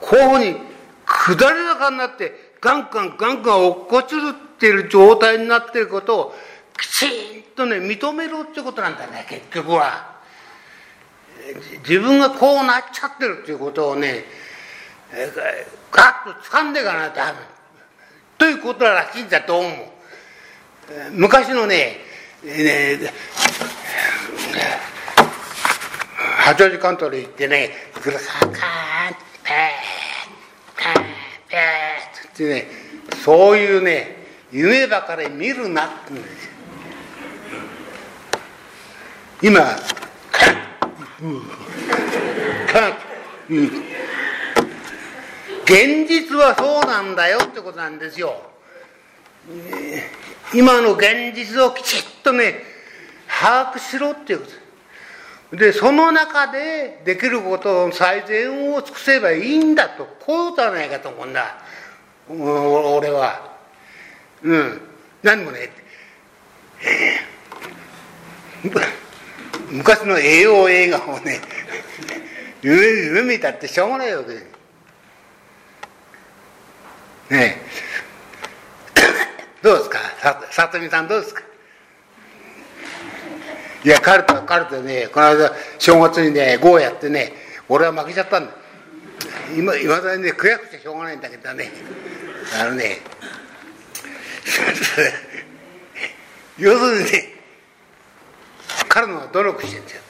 [0.00, 0.70] こういうふうに
[1.04, 6.34] 下り坂になってガンガンガンガン落っこちるっている状態になっていることを
[6.78, 7.10] きちん
[7.56, 10.20] とね認めろってことなんだね結局は。
[11.82, 14.24] 自分がこうなっちゃってるっていうことをね
[15.90, 17.38] ガッと掴んでいかないとダメ。
[18.40, 19.72] ということらしいんだと思う。
[21.12, 21.98] 昔のね
[22.42, 22.98] ね
[26.38, 27.70] 八王子関東で行ってね
[28.02, 31.06] グラカーカーンペーカーン
[31.50, 32.66] ペーってね
[33.22, 34.16] そういうね
[34.50, 36.50] 夢ばかり見るなって言うんですよ。
[39.42, 39.60] 今
[41.20, 41.42] うん
[43.50, 43.89] うん、
[45.70, 48.42] 現実はそうなんだよってことなんですよ。
[50.52, 52.64] 今の現実をきちっとね
[53.28, 54.46] 把握しろっていうこ
[55.50, 55.56] と。
[55.56, 61.58] でその中でできることの最善を尽くせばいいんだとこういうことはないかと思うんだ。
[62.28, 63.56] 俺は。
[64.42, 64.80] うん。
[65.22, 65.70] 何もね
[69.70, 71.40] 昔の栄養映画をね
[72.62, 74.49] 夢見たってしょうがないわけ
[77.30, 77.60] ね
[79.62, 79.98] どうですか？
[80.20, 81.42] さ里見さんどうですか？
[83.84, 87.32] いや彼と彼とねこの間正月にね碁をやってね
[87.68, 88.52] 俺は負けちゃったんだ。
[89.56, 91.70] 今いまだにね悔しくてしょうがないんだけどね。
[92.60, 92.98] あのね
[96.58, 97.34] 要するにね
[98.88, 100.02] 彼のが努力してるんですよ。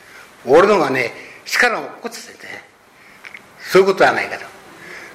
[0.46, 1.12] 俺のがね
[1.44, 2.60] 力を起こってんだよ。
[3.60, 4.46] そういうことはないかと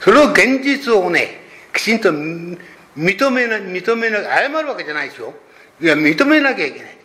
[0.02, 1.42] それを現実をね
[1.76, 5.34] きちんと認めな認めな謝るわけじゃないですよ。
[5.82, 6.98] いや認めなきゃいけない。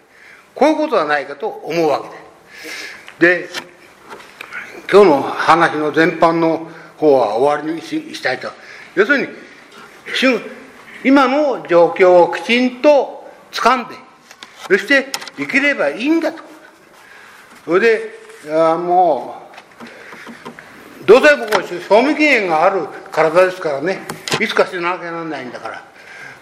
[0.54, 2.02] こういうことはないかと思うわ
[3.18, 3.40] けで。
[3.42, 3.48] で
[4.90, 8.48] 今日の話の全般の方は終わりにしたいと。
[8.94, 9.28] 要するに
[11.04, 13.94] 今の状況をきちんと掴んで
[14.68, 16.42] そして生きればいいんだと。
[17.64, 18.10] それで
[18.52, 19.42] あも
[21.02, 24.06] うどうせ僕は賞味期限がある体ですからね。
[24.40, 25.84] いつか死ななきゃならないんだから。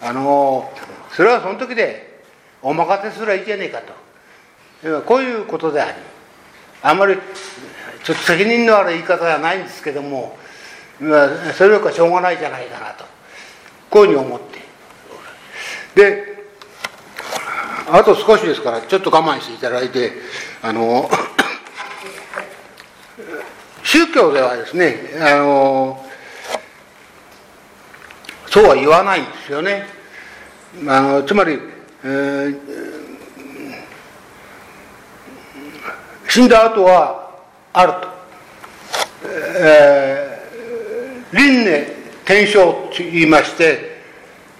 [0.01, 0.71] あの
[1.11, 2.23] それはその時で
[2.63, 3.93] お任せすらいいじゃねえかと。
[5.03, 5.99] こういうことであり
[6.83, 7.19] あんまり
[8.05, 10.39] ちょっと責任のある言い方はないんですけども
[11.01, 11.05] そ
[11.65, 13.05] れよりかしょうがないじゃないかなと。
[13.91, 14.61] こういうふうに思って。
[15.97, 16.39] で
[17.91, 20.13] あと少しですからちょっと我慢していただいて
[20.63, 21.11] あの
[23.83, 26.08] 宗教ではですねあの
[28.51, 29.87] そうは言わないんですよね。
[30.87, 31.59] あのつまり、
[32.05, 32.59] えー、
[36.29, 37.31] 死んだ後は
[37.73, 38.09] あると、
[39.59, 41.87] えー、輪廻
[42.25, 44.03] 転生と言いまして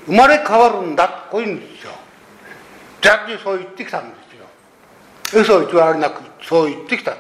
[0.07, 1.93] 生まれ変わるんだとこういうんですよ。
[3.01, 4.17] ジャッジそう言ってきたんで
[5.31, 5.43] すよ。
[5.43, 7.17] 嘘偽りなくそう言ってきた、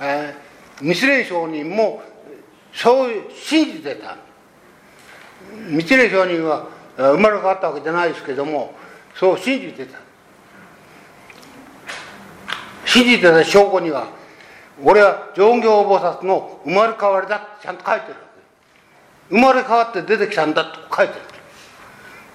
[0.00, 2.02] えー、日蓮上人も
[2.72, 4.16] そう信じてた。
[5.68, 8.74] 日蓮上人は生まれ変わったわけじゃないですけども
[9.14, 9.98] そう信じてた。
[12.84, 14.08] 信じてた証拠には
[14.82, 18.18] 俺は上行菩薩の生まれ変わりだってちゃんと書いてるわ
[19.30, 19.34] け。
[19.34, 21.20] 生まれ変わって出てきたんだと書いてる。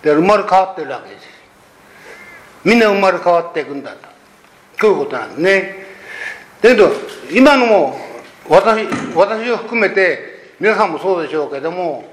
[0.01, 1.27] で生まれ変わってるわけです。
[2.63, 4.07] みんな生まれ変わっていくんだと。
[4.79, 5.75] こういうことなんですね。
[6.61, 6.91] だけど
[7.31, 7.97] 今のも
[8.47, 12.03] 私私を含めて皆さんもそうでしょうけども、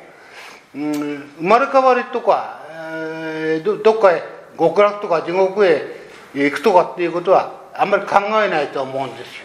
[0.75, 0.93] うん、
[1.39, 4.23] 生まれ変わりとか、えー、どどっかへ
[4.59, 9.45] 極楽とか地獄へ行くとかっていうことはあんまり考えないと思うんですよ。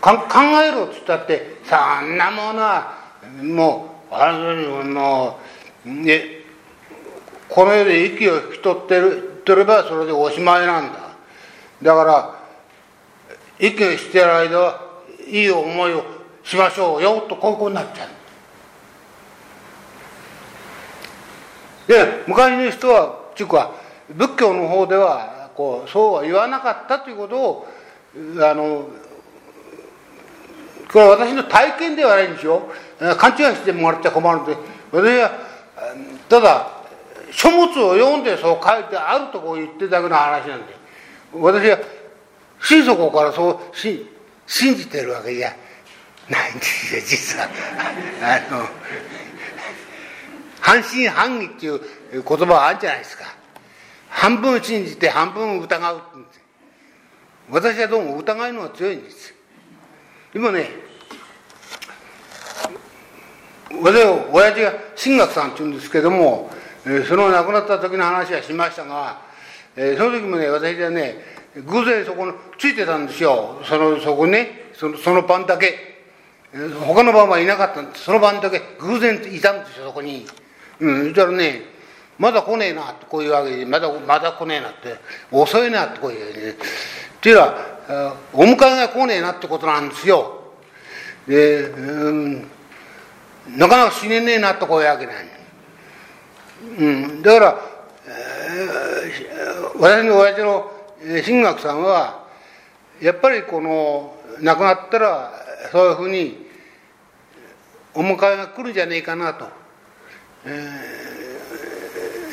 [0.00, 0.10] 考
[0.62, 1.74] えろっつったってそ
[2.06, 2.94] んなものは
[3.42, 5.38] もうあの
[5.84, 6.22] ね
[7.48, 11.00] この世で息を引き取ってるってればそれでおしまいなんだ。
[11.82, 12.38] だから
[13.58, 14.80] 息をしてる間は
[15.26, 16.04] いい思いを
[16.44, 18.21] しましょうよとこういうことになっちゃう
[21.86, 23.72] で昔の人はちゅうか
[24.10, 27.66] 仏教の方ではこうそうは言わなかったということを
[28.40, 28.88] あの
[30.92, 32.62] これは私の体験ではないんですよ。
[33.16, 34.56] 勘違いしてもらっちゃ困るんで。
[34.92, 35.30] 私は
[36.28, 36.68] ただ
[37.30, 40.74] 書物を読んでそう書いてあるとこう言ってるだけの話なんで。
[41.32, 41.78] 私は
[42.60, 44.06] 心底からそう信
[44.46, 45.48] じてるわけじゃ
[46.28, 47.48] ないんですよ実は。
[48.22, 48.68] あの
[50.62, 51.80] 半信半疑っていう
[52.12, 53.24] 言葉はあるじゃないですか。
[54.08, 56.40] 半分信じて半分疑うってうんです。
[57.50, 59.34] 私はどうも疑いのが強いんです。
[60.34, 60.70] 今ね
[63.70, 66.50] 私は親父が新学さんって言うんですけども、
[67.08, 69.20] その亡くなった時の話はしましたが、
[69.74, 71.16] その時もね私はね
[71.56, 73.60] 偶然そこのついてたんですよ。
[73.64, 75.90] そのそこねそのその晩だけ。
[76.86, 78.04] 他の晩はいなかったんです。
[78.04, 80.26] その晩だけ偶然いたんですよそこに。
[80.82, 81.62] うんそしたらね
[82.18, 84.96] まだ来ねえなってこういうわけでまだまだ来ねえなって
[85.30, 86.54] 遅いなってこういうわけでっ
[87.20, 90.42] ていうのはお迎えが来ねえなってことなんですよ
[91.26, 92.50] で、うん
[93.50, 95.14] なかなか死ねねえなとこういうわけない。
[96.78, 96.84] う
[97.18, 97.60] ん、だから、
[98.06, 100.70] えー、私の親父の
[101.24, 102.26] 新学さんは、
[103.00, 105.32] やっぱりこの、亡くなったら、
[105.72, 106.46] そういうふうに、
[107.94, 109.48] お迎えが来るんじゃねえかなと。
[110.44, 110.68] え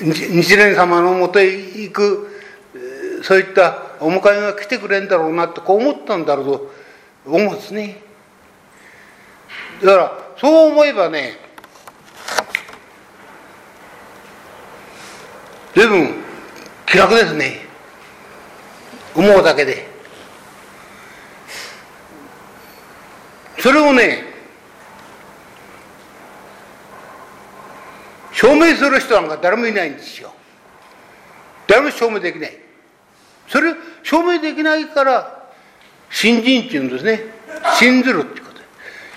[0.01, 2.29] ー、日蓮様のもとへ行く、
[3.23, 6.71] そういったお迎えが来てくれるんだろうなってこう思ったんだろうと
[7.25, 8.01] 思うんですね。
[9.83, 11.37] だから、そう思えばね、
[15.75, 16.15] 随分
[16.85, 17.61] 気楽ですね。
[19.15, 19.87] 思うだけで。
[23.59, 24.28] それをね、
[28.39, 30.31] 証明する人なんか誰もいないんですよ。
[31.67, 32.57] 誰も証明できない。
[33.49, 35.51] それ証明できないから、
[36.09, 37.19] 信心っていうんですね。
[37.77, 38.61] 信ずるってこと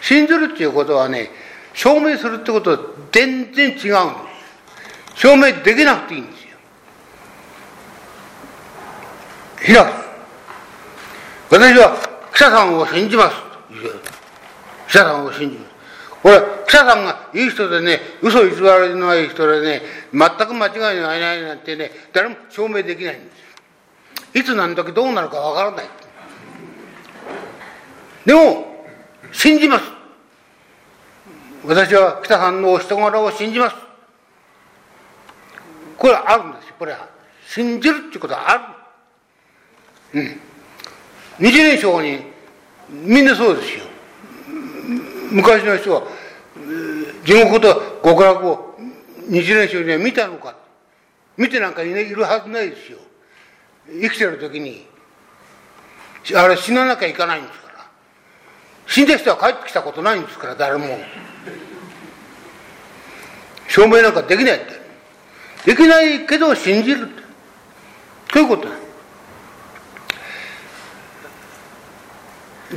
[0.00, 1.30] 信ずるっていうことはね、
[1.72, 2.78] 証明するってことは
[3.12, 3.80] 全然違うんで
[5.14, 5.20] す。
[5.20, 6.42] 証明できなくていいんです
[9.70, 9.76] よ。
[9.84, 9.92] 開く。
[11.48, 11.96] 私は
[12.32, 13.36] 記者さんを信じます
[14.88, 15.71] 記者さんを信じます。
[16.22, 23.30] これ、記者さんがいい人でね、嘘偽られない人でね、全く間違いがないなんてね、誰も証明できないんで
[24.32, 24.38] す。
[24.38, 25.86] いつ何時どうなるかわからない。
[28.24, 28.86] でも、
[29.32, 29.84] 信じます。
[31.64, 33.76] 私は北さんのお人柄を信じます。
[35.98, 36.74] これはあるんですよ。
[36.78, 37.08] これは。
[37.46, 38.76] 信じるってことはあ
[40.12, 40.20] る。
[40.20, 40.40] うん。
[41.38, 42.20] 日蓮賞に、
[42.90, 43.91] みんなそうですよ。
[45.32, 46.02] 昔の人は、
[47.24, 48.76] 地獄と極楽を
[49.28, 50.56] 日蓮賞には見たのか。
[51.36, 52.98] 見てなんかいるはずないですよ。
[53.88, 54.86] 生きてる時に。
[56.34, 57.72] あれ死ななきゃいかないんですから。
[58.86, 60.86] 死んだ人は帰ってきたことないんですから誰も
[63.68, 64.82] 証明なんかできないって
[65.64, 67.22] できないけど信じるって
[68.34, 68.68] そういうこと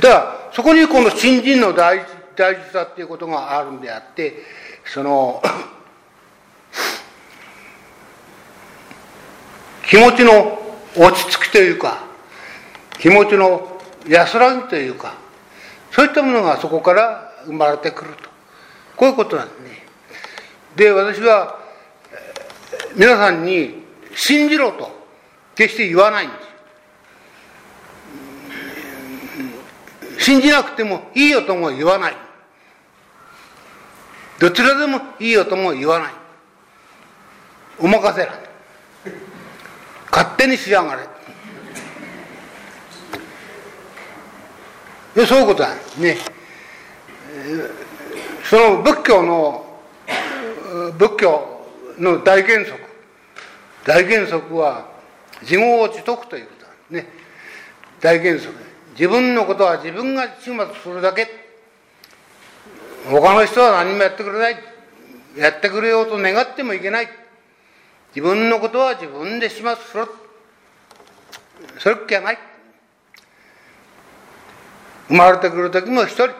[0.00, 4.34] からそこにこの信心の大事大事さっていうことがあるんであって
[4.84, 5.42] その
[9.88, 10.58] 気持ちの
[10.96, 12.04] 落ち着きというか
[12.98, 15.14] 気持ちの安らぎというか
[15.90, 18.28] そういったものがそこから生まれてくると。
[18.96, 19.86] こういうことなんですね。
[20.74, 21.60] で私は
[22.96, 23.84] 皆さんに
[24.14, 24.90] 信じろと
[25.54, 26.36] 決して言わないんで
[30.18, 32.25] す信じなくてもいいよとも言わない。
[34.38, 36.12] どちらでもいいよとも言わない
[37.78, 38.34] お任せなん
[40.10, 41.16] 勝手にしやがれ
[45.24, 46.16] そういうことなんですね。
[48.44, 49.64] その仏教の、
[50.98, 51.66] 仏教
[51.98, 52.78] の大原則、
[53.86, 54.88] 大原則は
[55.40, 57.12] 自業を自得ということなんですね。
[58.00, 58.54] 大原則。
[58.90, 61.45] 自分のことは自分が始末するだけ。
[63.10, 64.56] 他の人は何もやってくれない。
[65.36, 67.08] やってくれようと願ってもいけない。
[68.14, 70.06] 自分のことは自分で始末する。
[71.78, 72.38] それっきゃない。
[75.08, 76.30] 生まれてくる時も一人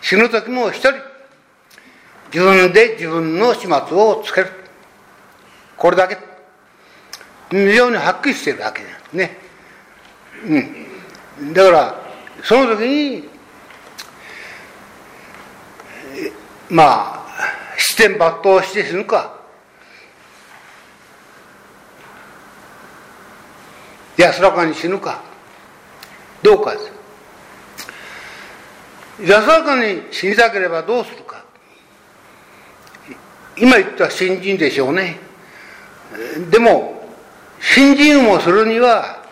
[0.00, 0.92] 死ぬ時も一人
[2.32, 4.50] 自分で自分の始末をつける
[5.76, 6.18] これだけ
[7.50, 9.38] 非常にはっきりしてるわけですね
[11.40, 11.94] うんだから
[12.42, 13.28] その時に
[16.70, 19.34] まあ視点抜刀して死ぬか。
[24.16, 25.22] 安らかに死ぬか。
[26.42, 26.92] どうかです。
[29.22, 31.44] 安らかに死にたければどうするか。
[33.56, 35.18] 今言った新人でしょうね。
[36.50, 37.08] でも
[37.60, 39.24] 新人をするには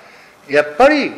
[0.48, 1.12] やっぱり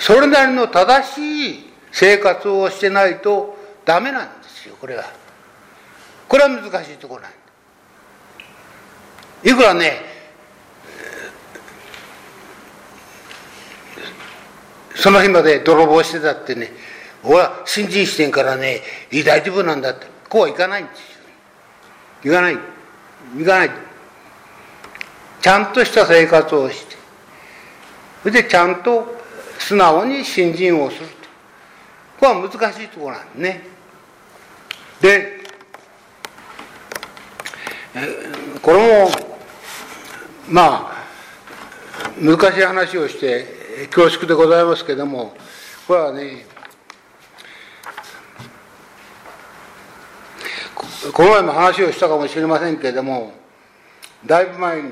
[0.00, 4.41] それなりの正しい生活をしてないとダメなんです。
[4.66, 5.04] よこれは
[6.28, 7.32] これは難しいところなん
[9.44, 10.00] いくらね
[14.94, 16.72] その日まで泥棒してたってね
[17.24, 18.82] 俺は新人してんからね
[19.24, 20.06] 大丈夫なんだって。
[20.28, 20.98] こうはいかないんです
[22.24, 22.32] よ。
[22.32, 22.54] いかない。
[22.54, 23.70] いかない。
[25.42, 26.96] ちゃんとした生活をして。
[28.22, 29.14] それでちゃんと
[29.58, 31.14] 素直に新人をすると。
[32.18, 33.71] これは難しいところなんですね。
[35.02, 35.42] で
[38.62, 39.10] これも
[40.48, 40.92] まあ
[42.20, 45.34] 難しい話をして恐縮でございますけれども
[45.88, 46.46] これはね
[51.12, 53.32] この前も話をしたかもしれませんけれども
[54.24, 54.90] だいぶ前に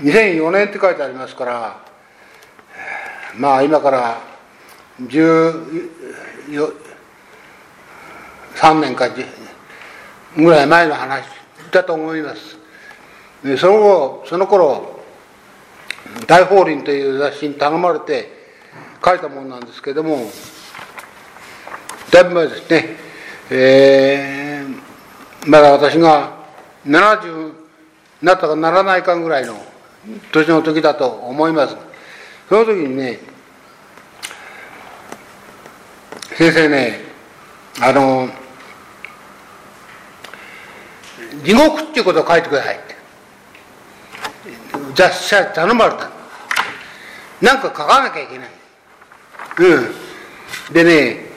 [0.00, 1.82] 2004年って書いてありますから
[3.38, 4.20] まあ今から
[5.00, 6.87] 14
[8.60, 9.08] 3年か
[10.36, 11.24] ぐらい前の話
[11.70, 12.58] だと思います。
[13.44, 15.00] でその後その頃
[16.26, 18.28] 大法輪という雑誌に頼まれて
[19.04, 20.28] 書いたものなんですけども
[22.10, 22.96] だいぶ前ですね。
[23.50, 26.32] えー、まだ私が
[26.84, 27.52] 70
[28.22, 29.54] なったかならないかぐらいの
[30.32, 31.76] 年の時だと思います。
[32.48, 33.20] その時にね
[36.36, 37.00] 先生ね
[37.80, 38.28] あの
[41.42, 42.76] 地獄っていうことを書いてください。
[42.76, 42.96] って
[44.94, 46.10] 雑誌頼まれた。
[47.40, 48.50] なんか書かなきゃいけない。
[49.58, 49.94] うん。
[50.72, 51.28] でね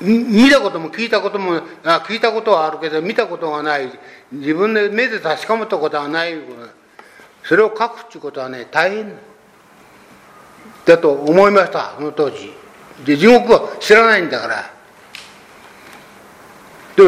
[0.00, 3.90] 見たことも聞いたこともあ聞いたことはあるけど見たことがない。
[4.32, 6.36] 自分で目で確かめたことはない
[7.44, 9.12] それを書くっていうことはね大変。
[10.84, 12.52] だと思いましたその当時。
[13.04, 14.79] で地獄は知らないんだから。
[16.96, 17.04] で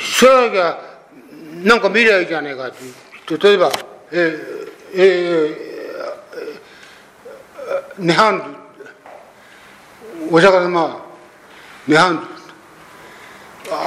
[0.00, 0.78] 知らなきゃ
[1.64, 3.70] なんか見りゃいいじゃねえかって例えば
[4.12, 8.54] えー、えー、涅槃
[10.30, 11.00] お釈迦様
[11.88, 12.20] 涅槃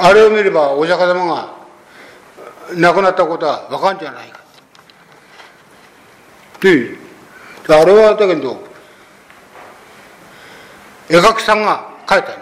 [0.00, 1.54] あれを見ればお釈迦様が
[2.76, 4.38] 亡くなったことは分かんじゃないか。
[6.60, 6.98] で
[7.68, 8.60] あれはだけど
[11.08, 12.32] 絵描きさんが描いた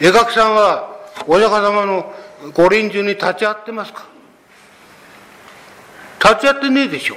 [0.00, 0.93] 絵描きさんは
[1.26, 2.12] お釈迦様の
[2.52, 4.04] ご臨終に立ち会ってますか？
[6.22, 7.16] 立ち会ってねえでしょ。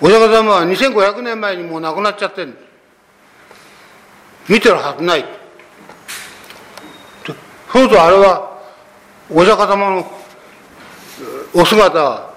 [0.00, 2.56] お釈迦様は2500年前にもう亡くなっちゃってる
[4.48, 5.24] 見てるはずない。
[7.26, 7.36] そう
[7.72, 8.58] するとあれは
[9.30, 10.10] お釈迦様の
[11.54, 12.34] お姿は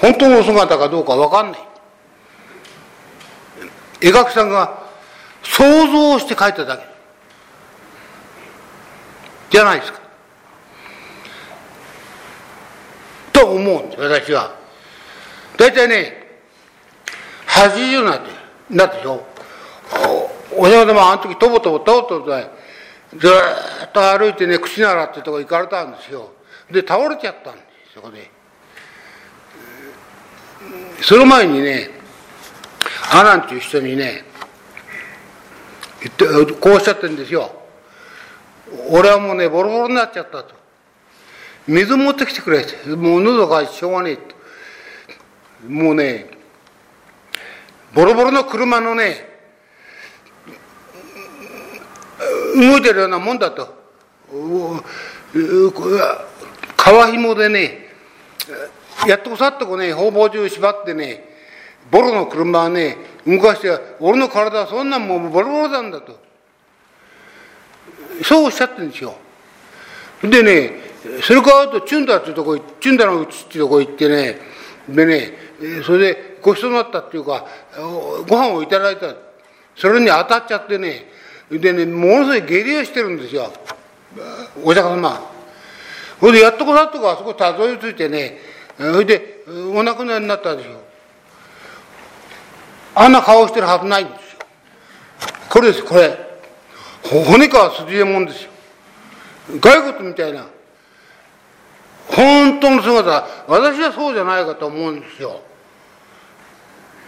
[0.00, 1.60] 本当のお姿かどうか分かんない。
[4.00, 4.82] 絵描きさんが
[5.42, 6.93] 想像して描いただけ。
[9.54, 10.00] じゃないですか。
[13.32, 14.52] と思うんです私は。
[15.56, 16.40] 大体ね
[17.46, 18.30] 80になって
[18.68, 19.24] なってしょ。
[20.56, 22.26] お釈迦様あの時とぼとぼとぼとぼ
[23.16, 23.28] ず
[23.86, 26.32] っと歩いてね口ならってとこ行かれたんですよ
[26.72, 28.28] で倒れちゃったんですそこで
[31.00, 31.90] その前にね
[33.12, 34.24] アナンっていう人にね
[36.60, 37.63] こうおっしゃってるんですよ
[38.90, 40.54] 俺はもうねボロボロになっちゃったと。
[41.66, 42.90] 水持ってきてくれって。
[42.90, 44.34] もう喉がしょうがねえと
[45.68, 46.26] もうね
[47.94, 49.32] ボロボロの車のね
[52.54, 53.82] 動いてるようなもんだと。
[55.32, 57.88] 皮紐でね
[59.06, 61.24] やっとこさっとこね方々中縛ってね
[61.90, 62.96] ボロの車はね
[63.26, 66.23] 動かして俺の体はそんなんもうボロボロなんだと。
[68.22, 69.16] そうおっしゃってるんですよ。
[70.22, 70.72] でね
[71.22, 74.38] それからあとチュンダっていうとこチュンダのうちっていうとこ行ってね
[74.88, 75.32] でね
[75.84, 77.46] それでごちそうになったっていうか
[78.26, 79.14] ご飯をいただいた。
[79.76, 81.08] それに当たっちゃってね
[81.50, 83.52] でねものすごい下痢をしてるんですよ。
[84.62, 85.20] お釈迦様。
[86.20, 88.38] ほいでやっとこさっとこあそこたどり着いてね
[88.78, 89.42] それで
[89.74, 90.80] お亡くなりになったですよ。
[92.94, 94.38] あんな顔してるはずないんですよ。
[95.50, 96.23] これですこれ。
[97.04, 98.50] 骨川筋右衛門ですよ。
[99.60, 100.46] 骸骨みたいな。
[102.08, 103.26] 本当の姿。
[103.46, 105.40] 私はそうじゃないかと思うんですよ。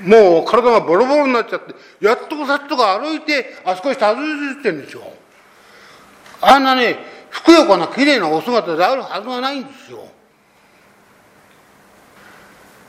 [0.02, 1.74] もう体がボロボロになっちゃって
[2.04, 5.02] やっとこさっとか歩いてあそこにたどり着いてるんですよ。
[6.42, 6.98] あんなね
[7.30, 10.06] ふくよかな綺麗なお姿であるはずがないんですよ。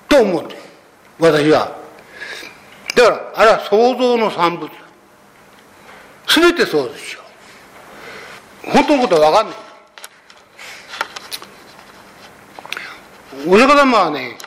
[0.09, 0.55] と思って
[1.19, 1.77] 私は。
[2.95, 4.69] だから、あれは創造の産物。
[6.27, 6.33] だ。
[6.33, 7.21] すべてそうですよ。
[8.65, 9.57] 本当のことはわかんない。
[13.47, 14.37] お釈迦様はね、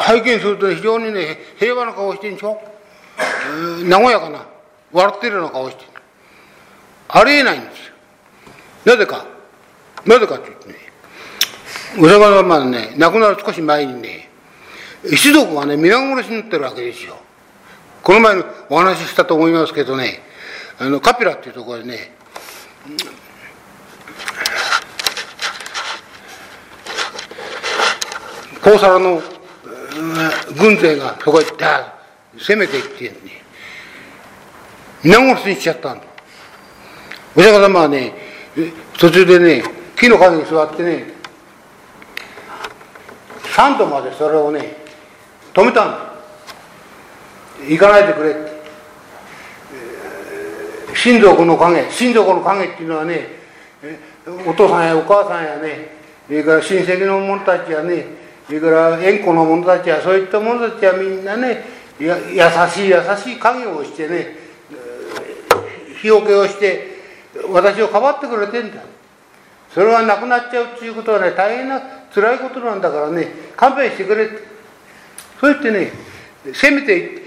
[0.00, 2.60] 拝見すると非常にね、平和な顔してるんでしょ、
[3.86, 4.46] え和やかな、
[4.92, 5.88] 笑ってるような顔してる。
[7.08, 7.94] ありえないんですよ。
[8.84, 9.26] なぜか。
[10.04, 10.74] なぜかって言ってね、
[11.98, 14.28] お釈迦様はね、亡くなる少し前にね、
[15.04, 17.16] 一族がね、皆殺しになってるわけですよ。
[18.04, 20.20] この前のお話ししたと思いますけどね、
[20.78, 22.12] あの、カピラっていうところでね、
[28.62, 29.22] コウサラの
[30.58, 33.42] 軍勢がそこへダー攻めていってね、
[35.02, 36.04] 皆殺しにしちゃったんだ。
[37.34, 38.12] お釈迦様はね、
[38.98, 39.64] 途中でね、
[39.96, 41.06] 木の陰に座ってね、
[43.56, 44.76] 3度までそれをね、
[45.54, 46.13] 止めたんだ。
[47.60, 48.54] 行かないでくれって。
[50.94, 53.28] 親族の影、親族の影っていうのはね、
[54.46, 55.96] お父さんやお母さんやね、
[56.26, 58.06] それから親戚の者たちやね、
[58.46, 61.64] それから縁故の者たちや、そういった者たちはみんなね、
[61.98, 64.36] や優しい優しい影をしてね、
[66.00, 66.94] 日よけをして、
[67.50, 68.80] 私をかばってくれてんだ。
[69.72, 71.82] それはなくなっちゃうっていうことはね、大変な
[72.14, 74.38] 辛いことなんだからね、勘弁してくれって。
[75.40, 75.92] そう言ってね、
[76.54, 77.23] せめて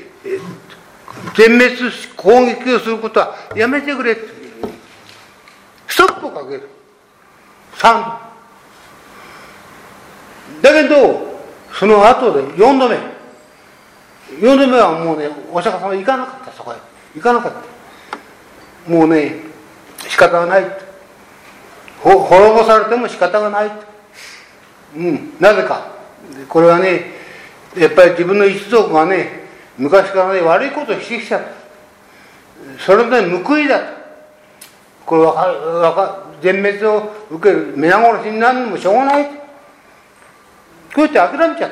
[1.35, 4.21] 全滅し攻撃をすることはやめてくれって。
[5.87, 6.69] ストップをかける。
[7.75, 8.17] 3
[10.61, 11.39] だけど、
[11.73, 12.97] その後で4度目。
[14.39, 16.75] 4度目はもうね、お釈迦様行かなかった、そこへ。
[17.15, 17.53] 行かなかっ
[18.85, 18.91] た。
[18.91, 19.47] もうね、
[20.07, 20.87] 仕方がない
[21.99, 23.71] 滅ぼされても仕方がない
[24.95, 25.95] うんなぜか
[26.47, 27.17] これはね
[27.77, 29.46] やっぱり自分の一族がね
[29.77, 31.47] 昔からね悪いことをしてきちゃった
[32.83, 33.79] それで報いだ。
[33.79, 33.85] と
[35.05, 35.33] これは
[35.95, 39.25] か全滅を受ける皆殺しになるのもしょうがない。
[39.25, 39.31] こ
[40.97, 41.71] うやって諦めちゃっ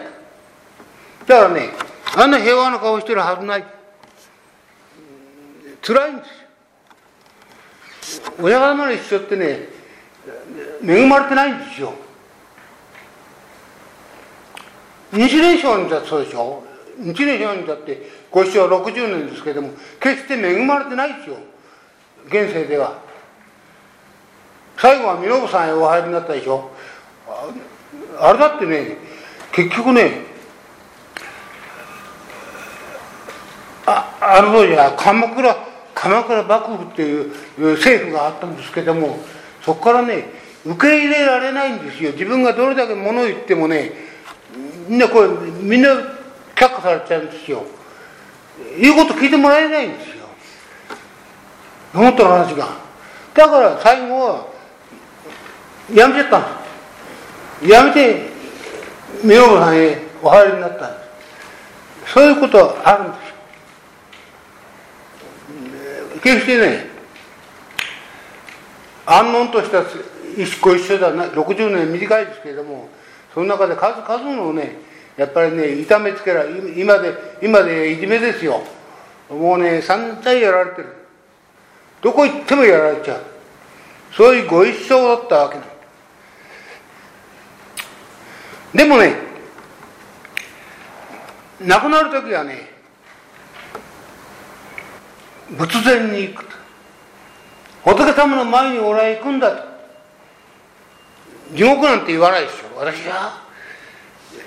[1.28, 1.34] た。
[1.34, 1.70] だからね
[2.16, 3.66] あんな平和な顔してるはずない。
[5.82, 6.24] 辛いんで
[8.04, 8.34] すよ。
[8.40, 9.68] 親方の一緒ってね
[10.84, 11.94] 恵まれてないんですよ。
[15.12, 16.64] 日蓮聖にだってそうでしょ。
[17.00, 21.38] 日蓮聖にだってご一生60年ですけども決して恵まれてないですよ。
[22.28, 23.00] 現世では。
[24.78, 26.72] 最後は身延さんへお入りになったでしょ。
[28.20, 28.98] あれだってね
[29.52, 30.22] 結局ね
[33.86, 35.56] ああの当時は鎌倉
[35.94, 37.32] 鎌倉幕府っていう
[37.76, 39.20] 政府があったんですけども
[39.64, 40.30] そこからね
[40.66, 42.12] 受け入れられないんですよ。
[42.12, 43.92] 自分がどれだけ物を言ってもね
[44.88, 45.90] みんなこれみんな
[46.56, 47.64] 却下されちゃうんですよ。
[48.80, 50.26] 言うこと聞いてもらえないんですよ。
[51.94, 52.70] 本当の話が。
[53.34, 54.48] だから最後は
[55.94, 56.48] やめちゃったんで
[57.68, 57.72] す。
[57.72, 58.30] やめて
[59.24, 61.00] 三浦さんへお入りになったんで
[62.08, 62.14] す。
[62.14, 63.18] そういうことはあるんで
[66.18, 66.22] す。
[66.24, 66.88] 決してね
[69.06, 69.84] 安穏とした
[70.62, 71.26] ご一緒だな。
[71.26, 72.90] 60年短いですけれども
[73.34, 74.80] その中で数々のね
[75.18, 76.50] やっぱりね痛めつけられ
[76.80, 78.62] 今で今でいじめですよ。
[79.30, 80.88] もうね散々やられてる。
[82.02, 83.22] どこ行ってもやられちゃう。
[84.14, 85.64] そういうご一生だったわけな
[88.74, 89.16] でもね
[91.62, 92.70] 亡くなる時はね
[95.58, 96.46] 仏前に行く。
[97.84, 99.76] 仏様の前に俺は行くんだと。
[101.54, 103.45] 地獄なんて言わないですよ私は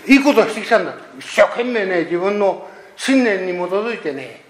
[0.07, 0.95] いいことをしてきたんだ。
[1.19, 4.43] 一生懸命ね自分の信念に基づいてね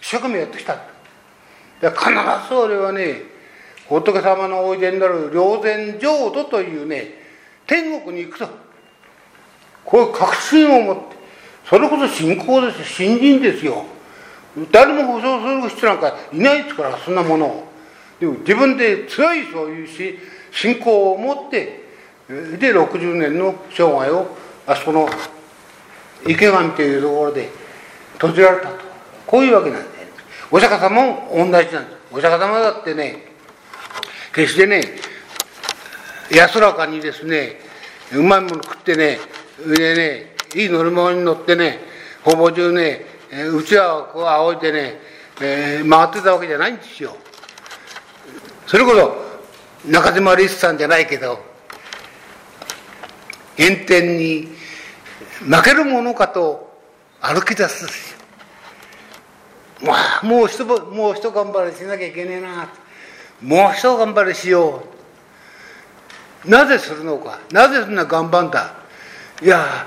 [0.00, 2.10] 一生懸命やってきたと必
[2.48, 3.22] ず俺はね
[3.88, 7.14] 仏様のおいでになる霊前浄土というね
[7.66, 8.48] 天国に行くと。
[9.84, 11.02] こういう確信を持って
[11.68, 12.84] それこそ信仰ですよ。
[12.84, 13.84] 信心ですよ。
[14.70, 17.68] 誰も保証する人なんかいないですからそんなものを。
[18.20, 20.18] でも自分で強いそういうし
[20.52, 21.82] 信仰を持って
[22.28, 25.08] で60年の生涯をあそこの
[26.26, 27.50] 池上というところで
[28.14, 28.74] 閉じられたと。
[29.26, 29.88] こういうわけなんで。
[30.50, 31.74] お釈迦様も同じなんです。
[32.12, 33.24] お釈迦様だってね
[34.34, 34.82] 決してね
[36.30, 37.58] 安らかにですね
[38.12, 39.18] うまいもの食ってね
[39.66, 41.78] でねいい乗り物に乗ってね
[42.22, 43.06] ほぼ中ね
[43.50, 45.00] うちわをこう仰いでね、
[45.40, 47.16] えー、回ってたわけじゃないんですよ。
[48.66, 49.16] それこそ
[49.86, 51.42] 中島リスさんじゃないけど、
[53.58, 54.48] 炎天に
[55.40, 56.72] 負けるものかと
[57.20, 58.18] 歩き出すですよ。
[59.84, 62.68] まあ、もう一もう一頑張りしなきゃいけねえな。
[63.42, 64.84] もう一頑張りしよ
[66.46, 66.50] う。
[66.50, 67.40] なぜするのか。
[67.50, 68.74] なぜそんな頑張んだ。
[69.42, 69.86] いや、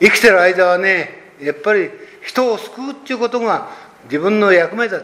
[0.00, 1.90] 生きてる間はね、やっぱり
[2.24, 3.68] 人を救うっていうことが
[4.04, 5.00] 自分の役目だ。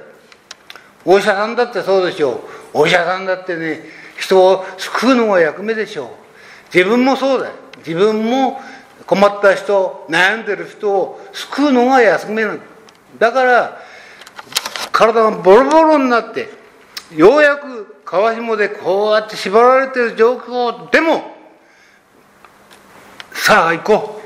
[1.05, 2.33] お医者さんだってそうでしょ
[2.75, 2.79] う。
[2.81, 3.83] お医者さんだってね、
[4.19, 6.09] 人を救うのが役目でしょう。
[6.75, 7.55] 自分もそうだよ。
[7.89, 8.61] 自分も
[9.07, 12.63] 困った人、悩んでる人を救うのが役目なんだ。
[13.19, 13.81] だから、
[14.93, 16.51] 体がボロボロになって、
[17.17, 21.35] ようやく川紐でこうやって縛られてる状況でも、
[23.33, 24.21] さあ行こ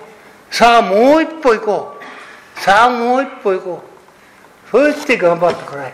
[0.50, 0.54] う。
[0.54, 1.96] さあもう一歩行こ
[2.56, 2.60] う。
[2.60, 3.82] さあもう一歩行こ
[4.66, 4.70] う。
[4.70, 5.92] そうして頑張ってこない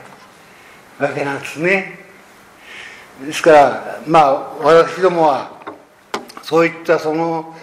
[0.98, 1.98] わけなんですね。
[3.26, 5.50] ですから、まあ、私どもは、
[6.48, 7.54] そういったその、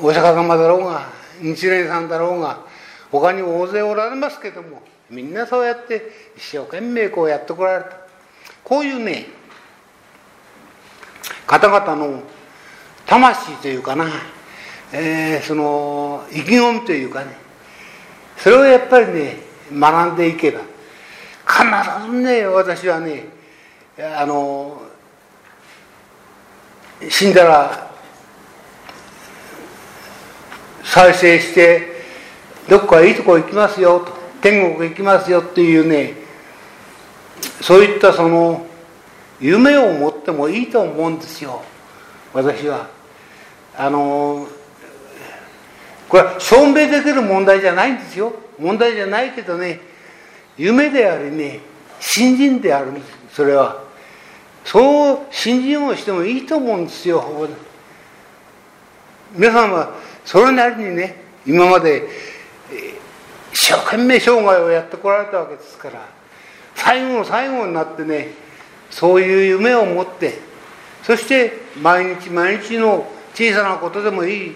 [0.00, 1.10] お釈迦様だろうが、
[1.42, 2.60] 日蓮さんだろうが、
[3.10, 7.90] 他に大勢おられますけども、みんなそうやって一生懸命こうやってこられた。
[8.64, 9.26] こういうね、
[11.46, 12.22] 方々の
[13.04, 14.06] 魂というかな、
[14.94, 17.36] えー、その意気込みというかね、
[18.38, 19.36] それをやっぱりね、
[19.70, 20.60] 学んでいけば、
[21.46, 23.26] 必ずね、私はね、
[23.98, 24.80] あの、
[27.08, 27.90] 死んだら
[30.84, 31.96] 再生して
[32.68, 36.14] どっかいいとこ行きますよと天国行きますよっていうね
[37.60, 38.66] そういったその
[39.40, 41.62] 夢を持ってもいいと思うんですよ。
[42.32, 42.88] 私は。
[43.76, 44.46] あの
[46.08, 48.32] これは証明できる問題じゃないんですよ。
[48.58, 49.80] 問題じゃないけどね
[50.56, 51.60] 夢でありね
[52.00, 53.85] 信心であるんですそれは。
[54.66, 57.48] そう信心をしてもいいと思うんですよ。
[59.32, 59.94] 皆さんは
[60.24, 62.08] それなりにね今まで
[63.52, 66.04] 一生懸命生涯をやってこられたわけですから
[66.74, 68.32] 最後の最後になってね
[68.90, 70.38] そういう夢を持って
[71.04, 74.54] そして毎日毎日の小さなことでもいい些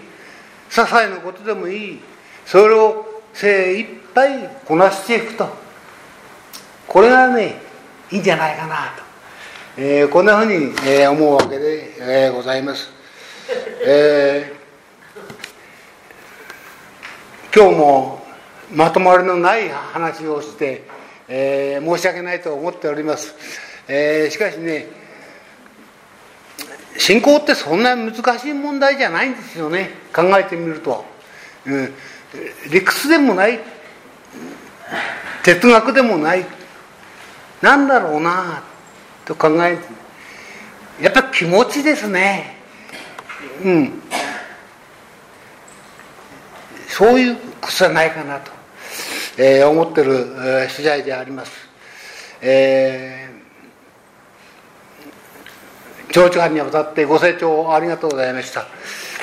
[0.69, 1.99] 細なことでもいい
[2.45, 5.47] それを精一杯こなしていくと
[6.87, 7.61] これがね
[8.11, 9.00] いいんじゃないかなと。
[9.83, 11.95] えー、こんなふうに、えー、思うわけで、
[12.27, 12.91] えー、ございます。
[13.83, 18.23] えー、今日も
[18.71, 20.83] まとまりのない話をして、
[21.27, 23.33] えー、申し訳ないと思っております。
[23.87, 24.85] えー、しかしね、
[26.99, 31.03] 信仰ってそんな難しい問題じゃないんですよね、考えてみると。
[31.65, 31.93] うん、
[32.69, 33.59] 理屈でもない、
[35.41, 36.45] 哲学でもない、
[37.63, 38.69] なんだろうな
[39.31, 39.77] と考え
[41.01, 42.57] やっぱ気持ちですね。
[43.63, 44.01] うん。
[46.87, 48.51] そういうことじゃないかなと、
[49.37, 51.51] えー、思ってる、えー、次第であります、
[52.41, 58.67] えー、長時間にわたってご清聴ありがとうございました、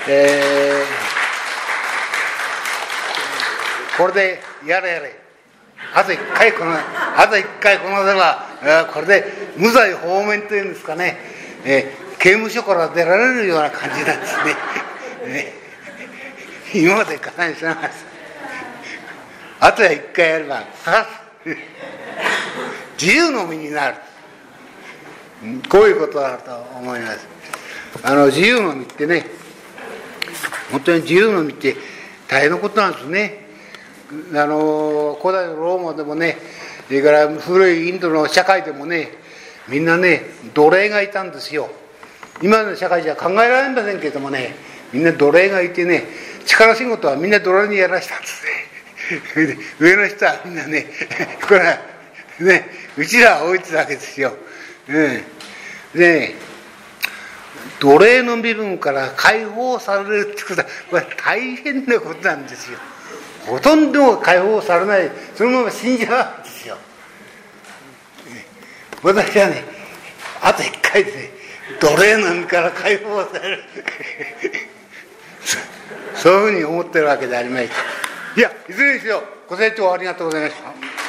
[0.08, 5.20] えー、これでやれやれ。
[5.94, 8.47] あと一回このあと一回このでは、
[8.92, 9.24] これで
[9.56, 11.18] 無罪放免というんですかね、
[11.64, 15.32] えー、刑務所から出られるような感じなんですね。
[15.32, 15.52] ね
[16.74, 17.90] 今までかなりしながら
[19.60, 20.64] あとは一回やれば
[23.00, 23.96] 自由の身になる。
[25.68, 27.26] こういうことだと思います。
[28.02, 29.24] あの自由の身ってね
[30.72, 31.76] 本当に自由の身って
[32.26, 33.46] 大変なことなんですね。
[34.34, 36.38] あの古代のローマでもね
[36.88, 39.10] それから古いインドの社会でもね
[39.68, 40.22] みんなね
[40.54, 41.68] 奴隷がいたんですよ
[42.42, 44.54] 今の社会じゃ考えられませんけどもね
[44.92, 46.04] みんな奴隷がいてね
[46.46, 50.86] 力仕事はみんな奴隷にやらしたんですね上の人はみんなね
[51.46, 51.78] これ
[52.40, 52.66] ね
[52.96, 54.32] うちらは置いてたわけですよ、
[54.88, 55.22] うん、
[55.98, 56.34] で
[57.80, 62.78] 奴隷の身分から解放されるってことはこれ大変なことなんですよ
[63.48, 66.76] ほとんど解放されないそのまま死んじゃうんですよ。
[69.02, 69.64] 私はね
[70.42, 71.30] あと1回でね
[71.80, 73.62] 奴隷なんから解放される。
[76.14, 77.74] そういうふうに思ってるわけでありました
[78.40, 81.07] いやいずれにしよご清聴ありがとうございました。